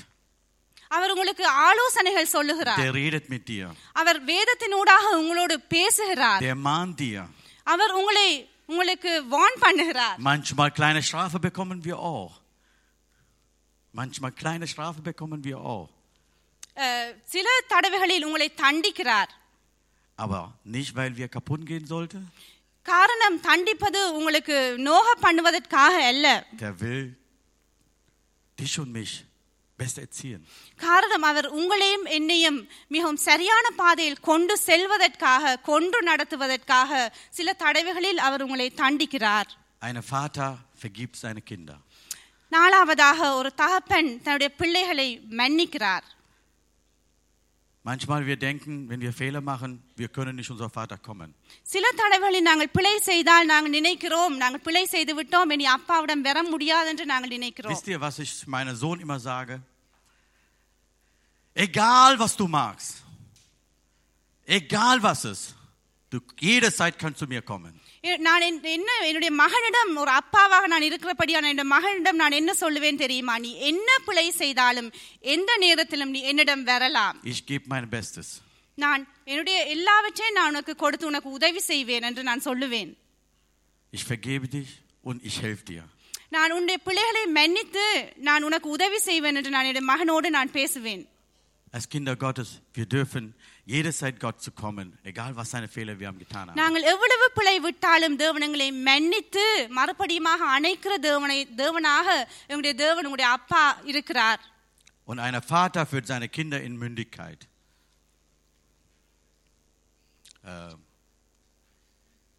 அவர் 0.90 1.10
உங்களுக்கு 1.10 1.44
ஆலோசனைகள் 1.66 2.32
சொல்லுகிறார் 2.36 2.80
Der 2.82 2.92
redet 2.94 3.26
mit 3.34 3.44
dir. 3.50 3.68
அவர் 4.00 4.18
வேதத்தினூடாக 4.24 5.04
உங்களோடு 5.20 5.56
பேசுகிறார் 5.74 6.42
Der 6.42 6.56
mahnt 6.68 6.96
dir. 7.04 7.22
அவர் 7.66 7.92
உங்களை 7.92 8.28
உங்களுக்கு 8.68 9.10
வார்ன் 9.34 9.58
பண்ணுகிறார் 9.60 10.16
Manchmal 10.30 10.70
kleine 10.78 11.02
Strafe 11.02 11.38
bekommen 11.40 11.78
wir 11.88 11.98
auch. 12.14 12.32
Manchmal 13.94 14.32
kleine 14.32 14.66
Strafe 14.66 15.00
bekommen 15.02 15.40
wir 15.44 15.58
auch. 15.74 15.88
அஹ், 16.76 17.10
சில 17.24 17.46
தடவைகளில் 17.68 18.24
உங்களை 18.24 18.48
தண்டிக்கிறார் 18.64 19.32
Aber 20.18 20.40
nicht, 20.74 20.90
weil 20.94 21.12
wir 21.16 21.28
kaputt 21.28 21.62
gehen 21.66 21.86
sollten. 21.86 22.22
காரணம் 22.86 23.40
தண்டிப்பது 23.40 24.14
உங்களுக்கு 24.14 24.56
நோக 24.88 25.06
பண்ணுவதற்காக 25.22 25.94
அல்ல 26.10 26.26
Der 26.62 26.72
will 26.82 27.02
dich 28.58 28.74
und 28.82 28.90
mich 28.92 29.12
best 29.12 29.20
erziehen. 29.20 29.25
காரணம் 30.77 31.21
அவர் 31.21 31.53
உங்களையும் 31.55 32.09
என்னையும் 32.09 32.69
மிகவும் 32.87 33.15
சரியான 33.15 33.69
பாதையில் 33.69 34.19
கொண்டு 34.19 34.57
செல்வதற்காக 34.65 35.59
கொண்டு 35.61 36.03
நடத்துவதற்காக 36.03 37.13
சில 37.29 37.53
தடவைகளில் 37.53 38.17
அவர் 38.17 38.41
உங்களை 38.41 38.73
தண்டிக்கிறார். 38.75 39.49
நாலாவதாக 42.49 43.33
ஒரு 43.33 43.53
தகப்பன் 43.53 44.21
தன்னுடைய 44.21 44.53
பிள்ளைகளை 44.55 45.21
மன்னிக்கிறார். 45.29 46.05
Manchmal 47.86 48.26
wir 48.26 48.36
denken, 48.36 48.88
wenn 48.90 49.00
wir 49.00 49.12
Fehler 49.12 49.40
machen, 49.40 49.70
wir 50.00 50.08
können 50.16 50.34
nicht 50.40 50.50
unser 50.54 50.68
Vater 50.76 50.98
kommen. 51.08 51.30
சில 51.72 51.84
தடவைகளில் 52.00 52.46
நாங்கள் 52.48 52.70
பிழை 52.76 52.92
செய்தால் 53.10 53.48
நாங்கள் 53.52 53.74
நினைக்கிறோம் 53.78 54.34
நாங்கள் 54.42 54.64
பிழை 54.66 54.84
செய்து 54.94 55.12
விட்டோம் 55.18 55.52
இனி 55.56 55.66
அப்பாவிடம் 55.76 56.22
வர 56.28 56.38
முடியாது 56.52 56.88
என்று 56.92 57.06
நாங்கள் 57.12 57.34
நினைக்கிறோம் 57.36 57.72
Wisst 57.74 57.88
ihr, 57.94 58.00
was 58.06 58.18
ich 58.26 58.32
meinem 58.56 58.76
Sohn 58.82 59.00
immer 59.06 59.18
sage? 59.30 59.56
Egal, 61.56 62.18
was 62.18 62.34
du 62.36 62.46
magst, 62.48 62.92
egal 64.48 65.02
was 65.02 65.24
es, 65.32 65.40
du 66.12 66.18
jederzeit 66.40 66.98
kannst 66.98 67.18
zu 67.18 67.26
mir 67.26 67.42
kommen. 67.42 67.74
நான் 68.19 68.41
என்- 68.41 68.63
என்ன 68.69 68.89
என்னுடைய 69.07 69.31
மகனிடம் 69.35 69.91
ஒரு 69.97 70.11
அப்பாவாக 70.13 70.67
நான் 70.67 70.85
இருக்கிறபடியான 70.87 71.49
என்னுடைய 71.49 71.69
மகனிடம் 71.73 72.15
நான் 72.15 72.37
என்ன 72.39 72.51
சொல்லுவேன் 72.59 73.01
தெரியுமா 73.03 73.35
நீ 73.37 73.51
என்ன 73.69 73.89
பிழை 74.05 74.27
செய்தாலும் 74.41 74.89
எந்த 75.33 75.51
நேரத்திலும் 75.57 76.11
நீ 76.11 76.21
என்னிடம் 76.31 76.63
வரலாம் 76.63 77.17
Ich 77.25 77.41
gebe 77.47 77.67
mein 77.67 77.87
Bestes. 77.89 78.29
நான் 78.77 79.01
என்னுடைய 79.25 79.57
எல்லாவற்றையும் 79.73 80.35
நான் 80.35 80.49
உனக்கு 80.49 80.73
கொடுத்து 80.75 81.05
உனக்கு 81.05 81.29
உதவி 81.31 81.61
செய்வேன் 81.69 82.03
என்று 82.03 82.23
நான் 82.23 82.45
சொல்லுவேன் 82.45 82.91
Ich 83.93 84.05
vergebe 84.05 84.47
dich 84.49 84.71
und 85.03 85.17
ich 85.23 85.37
helfe 85.41 85.65
dir. 85.65 85.83
நான் 86.29 86.51
உன்னுடைய 86.51 86.79
பிள்ளைகளை 86.85 87.23
மன்னித்து 87.35 87.85
நான் 88.27 88.43
உனக்கு 88.43 88.69
உதவி 88.69 88.99
செய்வேன் 89.01 89.37
என்று 89.39 89.51
நான் 89.51 89.65
என்னுடைய 89.65 89.87
மகனோடு 89.91 90.29
நான் 90.31 90.51
பேசுவேன் 90.51 91.03
Als 91.73 91.85
Kinder 91.87 92.15
Gottes, 92.17 92.49
wir 92.75 92.87
dürfen 92.87 93.25
jederzeit 93.66 94.16
Gott 94.18 94.38
zu 94.40 94.50
kommen, 94.52 94.86
egal 95.04 95.30
was 95.34 95.50
seine 95.50 95.68
Fehler 95.68 95.94
wir 95.96 96.06
haben 96.08 96.18
getan 96.18 96.40
haben. 96.42 96.58
நாங்கள் 96.60 96.88
எவ்வளவு 96.92 97.26
பிழை 97.34 97.56
விட்டாலும் 97.60 98.16
தேவனங்களை 98.18 98.68
மன்னித்து 98.82 99.44
மறுபடியுமாக 99.78 100.40
அணைக்கிற 100.56 100.92
தேவனை 101.06 101.38
தேவனாக 101.56 102.08
எங்களுடைய 102.48 102.74
தேவன் 102.82 103.06
உங்களுடைய 103.06 103.30
அப்பா 103.32 103.64
இருக்கிறார் 103.92 104.42
Und 105.08 105.18
ein 105.20 105.36
Vater 105.44 105.84
führt 105.84 106.06
seine 106.06 106.28
Kinder 106.30 106.60
in 106.62 106.74
Mündigkeit. 106.78 107.40
Äh, 110.44 110.74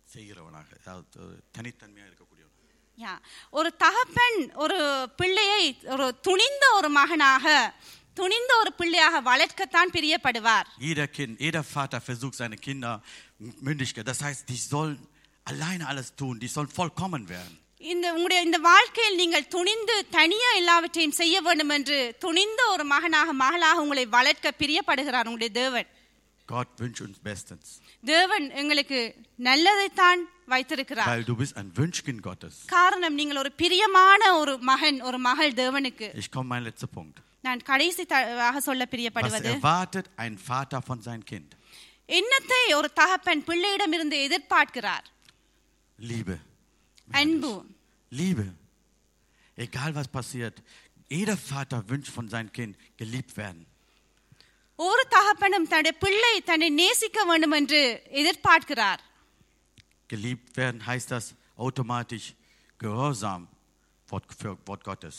செய்கிறவனாக 0.08 0.70
அதாவது 0.80 1.20
தனித்தன்மையாக 1.56 2.10
இருக்கக்கூடியவன் 2.10 2.52
யா. 2.98 3.14
ஒரு 3.54 3.70
தகப்பன் 3.78 4.36
ஒரு 4.64 4.78
பிள்ளையை 5.20 5.64
ஒரு 5.94 6.06
துணிந்த 6.28 6.64
ஒரு 6.76 6.90
மகனாக 6.98 7.46
துணிந்த 8.18 8.52
ஒரு 8.62 8.72
பிள்ளையாக 8.80 9.22
வளர்க்கத்தான் 9.30 9.94
பிரியப்படுவார் 9.96 10.68
Jeder 10.82 11.08
Kind, 11.18 11.34
jeder 11.40 11.64
Vater 11.76 12.00
versucht 12.02 12.36
seine 12.36 12.58
Kinder 12.66 12.94
Mündigkeit. 13.68 14.06
Das 14.08 14.22
heißt, 14.22 14.42
die 14.52 14.62
sollen 14.66 14.98
alleine 15.46 15.84
alles 15.92 16.10
tun, 16.20 16.36
die 16.44 16.52
sollen 16.56 16.72
vollkommen 16.80 17.24
werden. 17.30 17.54
இந்த 17.82 18.06
உங்களுடைய 18.16 18.42
இந்த 18.48 18.60
வாழ்க்கையில் 18.68 19.18
நீங்கள் 19.22 19.50
துணிந்து 19.56 19.96
தனியா 20.18 20.50
எல்லாவற்றையும் 20.60 21.18
செய்ய 21.18 21.36
வேண்டும் 21.48 21.74
என்று 21.78 21.98
துணிந்த 22.26 22.62
ஒரு 22.74 22.84
மகனாக 22.92 23.34
மகளாக 23.42 23.82
உங்களை 23.86 24.06
வளர்க்க 24.18 24.54
பிரியப்படுகிறார் 24.62 25.28
உங்களுடைய 25.30 25.54
தேவன் 25.62 25.90
Gott 26.48 26.70
wünscht 26.82 27.02
uns 27.06 27.18
bestens, 27.28 27.68
தேவன் 28.04 28.46
எங்களுக்கு 28.62 29.00
நல்லதைத்தான் 29.48 30.22
வைத்திருக்கிறார் 30.54 31.10
weil 31.12 31.26
du 31.30 31.36
bist 31.42 31.54
ein 31.62 31.70
Wünschkind 31.80 32.22
Gottes. 32.28 32.56
காரணம் 32.76 33.18
நீங்கள் 33.20 33.42
ஒரு 33.44 33.52
பிரியமான 33.62 34.22
ஒரு 34.42 34.56
மகன் 34.72 35.00
ஒரு 35.10 35.20
மகள் 35.30 35.54
தேவனுக்கு 35.62 36.08
Ich 36.24 36.30
komme 36.36 36.50
mein 36.54 36.66
letzter 36.70 36.90
Punkt. 36.98 37.18
நான் 37.48 37.62
கடைசி 37.62 38.04
ஆக 38.48 38.60
சொல்ல 38.60 38.84
Was 38.84 38.92
பிரியப்படுவது 38.94 39.50
erwartet 39.54 40.06
ein 40.18 40.36
Vater 40.50 40.82
von 40.90 41.00
seinem 41.08 41.26
Kind? 41.26 41.50
என்னத்தை 42.10 42.62
ஒரு 42.76 42.90
தகப்பன் 42.94 43.44
பிள்ளையிடமிருந்து 43.50 44.18
எதிர்பார்க்கிறார் 44.28 45.06
Liebe. 46.00 46.36
அன்பு 47.12 47.52
Liebe. 48.12 48.46
Egal 49.58 49.92
was 49.96 50.08
passiert, 50.08 50.56
jeder 51.12 51.38
Vater 51.50 51.80
wünscht 51.90 52.12
von 52.18 52.28
seinem 52.34 52.52
Kind 52.52 52.74
geliebt 53.02 53.34
werden. 53.38 53.62
ஒரு 54.80 55.04
தகப்பனும் 55.08 55.68
தன்னுடைய 55.68 55.96
பிள்ளை 55.98 56.34
தன்னை 56.42 56.70
நேசிக்க 56.82 57.24
வேண்டும் 57.24 57.56
என்று 57.60 57.82
எதிர்பார்க்கிறார் 58.22 59.02
Geliebt 60.10 60.58
werden 60.58 60.80
heißt 60.88 61.10
das 61.12 61.26
automatisch 61.58 62.26
Gehorsam 62.80 63.42
Wort- 64.10 64.34
für 64.40 64.54
Wort 64.68 64.84
Gottes. 64.84 65.18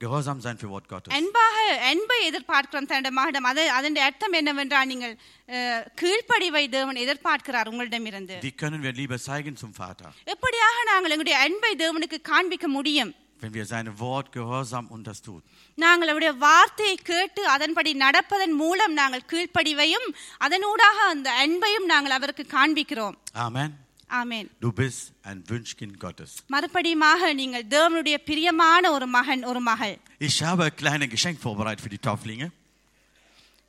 Gehorsam 0.00 0.38
sein 0.40 0.56
für 0.58 0.68
Wort 0.68 0.86
Gottes. 0.88 1.10
அன்பாக 1.16 1.54
அன்பை 1.90 2.16
எதிர்பார்க்கிறோம் 2.26 2.88
தன்னுடைய 2.88 3.12
மகளிடம் 3.18 3.46
அது 3.50 3.62
அதன் 3.76 3.94
அர்த்தம் 4.06 4.34
என்னவென்றால் 4.40 4.88
நீங்கள் 4.90 5.14
அஹ், 5.48 5.82
கீழ்ப்படிவை 6.00 6.62
தேவன் 6.74 6.98
எதிர்பார்க்கிறார் 7.04 7.70
உங்களிடமிருந்து 7.70 8.36
Wie 8.42 8.54
können 8.54 8.82
wir 8.82 8.92
Liebe 8.94 9.16
zeigen 9.26 9.54
zum 9.56 9.70
Vater? 9.74 10.10
எப்படியாக 10.34 10.76
நாங்கள் 10.90 11.14
எங்களுடைய 11.14 11.38
அன்பை 11.46 11.72
தேவனுக்கு 11.82 12.18
காண்பிக்க 12.30 12.68
முடியும் 12.74 13.12
Wenn 13.40 13.54
wir 13.54 13.64
sein 13.66 13.88
Wort 13.98 14.28
gehorsam 14.32 14.84
und 14.90 15.02
das 15.08 15.18
tut. 15.22 15.42
நாங்கள் 15.78 16.10
அவருடைய 16.12 16.32
வார்த்தையை 16.44 16.96
கேட்டு 17.04 17.42
அதன்படி 17.54 17.90
நடப்பதன் 18.04 18.54
மூலம் 18.60 18.94
நாங்கள் 18.94 19.26
கீழ்ப்படிவையும் 19.32 20.06
அதனூடாக 20.46 20.98
அந்த 21.08 21.28
அன்பையும் 21.44 21.88
நாங்கள் 21.92 22.16
அவருக்கு 22.18 22.46
காண்பிக்கிறோம் 22.54 23.16
Amen. 23.46 23.72
ஆமென் 24.10 24.48
Du 24.62 24.70
bist 24.72 25.00
ein 25.22 25.38
Wünschkind 25.48 25.94
Gottes. 25.98 26.32
மறுபடியுமாக 26.50 27.32
நீங்கள் 27.34 27.66
தேவனுடைய 27.68 28.16
பிரியமான 28.28 28.90
ஒரு 28.90 29.06
மகன் 29.08 29.44
ஒரு 29.44 29.60
மகள் 29.60 29.96
Ich 30.20 30.38
habe 30.42 30.62
ein 30.64 30.76
kleines 30.76 31.10
Geschenk 31.10 31.38
vorbereitet 31.40 31.82
für 31.82 31.94
die 31.96 32.04
Tauflinge. 32.08 32.48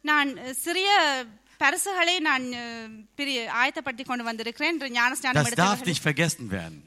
நான் 0.06 0.30
அஹ், 0.38 0.56
சிறிய 0.58 0.90
பரிசுகளை 1.58 2.20
நான் 2.20 2.46
அஹ், 2.58 2.90
பிரிய 3.16 3.38
ஆயத்தப்படுத்தி 3.54 4.04
கொண்டு 4.04 4.24
வந்திருக்கிறேன் 4.24 4.74
என்று 4.74 4.90
ஞானஸ்நானம் 4.92 5.38
Das 5.40 5.48
darf 5.48 5.52
எடுத்தவர்கள். 5.52 5.90
nicht 5.92 6.04
vergessen 6.04 6.46
werden. 6.52 6.78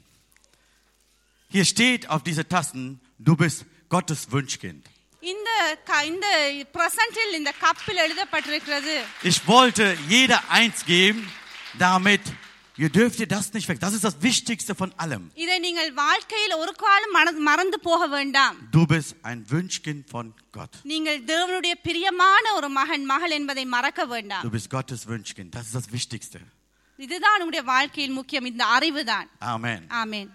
Hier 1.51 1.65
steht 1.65 2.07
auf 2.07 2.23
dieser 2.23 2.47
Tassen, 2.47 2.83
du 3.19 3.35
bist 3.35 3.59
Gottes 3.89 4.21
Wunschkind. 4.31 4.83
இந்த 5.23 5.49
க- 5.85 6.05
இந்த 6.05 6.27
பிரசன்டில் 6.73 7.33
இந்த 7.33 7.51
கப்பில் 7.61 7.99
எழுதப்பட்டிருக்கிறது 8.05 8.93
Ich 9.23 9.39
wollte 9.47 9.85
jeder 10.09 10.39
eins 10.51 10.79
geben, 10.87 11.19
damit 11.79 12.23
ihr 12.77 12.89
dürft 12.89 13.19
ihr 13.19 13.27
das 13.27 13.45
nicht 13.55 13.67
weg. 13.69 13.79
Das 13.79 13.93
ist 13.93 14.03
das 14.03 14.15
Wichtigste 14.21 14.73
von 14.75 14.91
allem. 14.97 15.23
இதை 15.35 15.57
நீங்கள் 15.59 15.91
வாழ்க்கையில் 16.03 16.55
ஒரு 16.55 16.73
காலம் 16.83 17.13
மன- 17.17 17.39
மறந்து 17.49 17.79
போக 17.79 18.07
வேண்டாம் 18.07 18.57
Du 18.77 18.83
bist 18.93 19.11
ein 19.23 19.39
Wunschkind 19.51 20.03
von 20.13 20.27
Gott. 20.51 20.73
நீங்கள் 20.83 21.19
தேவனுடைய 21.25 21.73
பிரியமான 21.87 22.43
ஒரு 22.53 22.69
மகன் 22.79 23.05
மகள் 23.05 23.35
என்பதை 23.39 23.65
மறக்க 23.75 24.05
வேண்டாம் 24.05 24.45
Du 24.47 24.53
bist 24.57 24.69
Gottes 24.77 25.03
Wunschkind. 25.11 25.49
Das 25.57 25.65
ist 25.69 25.77
das 25.81 25.89
Wichtigste. 25.97 26.41
இதுதான் 26.99 27.33
உங்களுடைய 27.33 27.63
வாழ்க்கையில் 27.73 28.17
முக்கியம் 28.19 28.45
இந்த 28.45 28.63
அறிவுதான் 28.77 29.27
Amen. 29.53 29.81
ஆமென் 30.01 30.29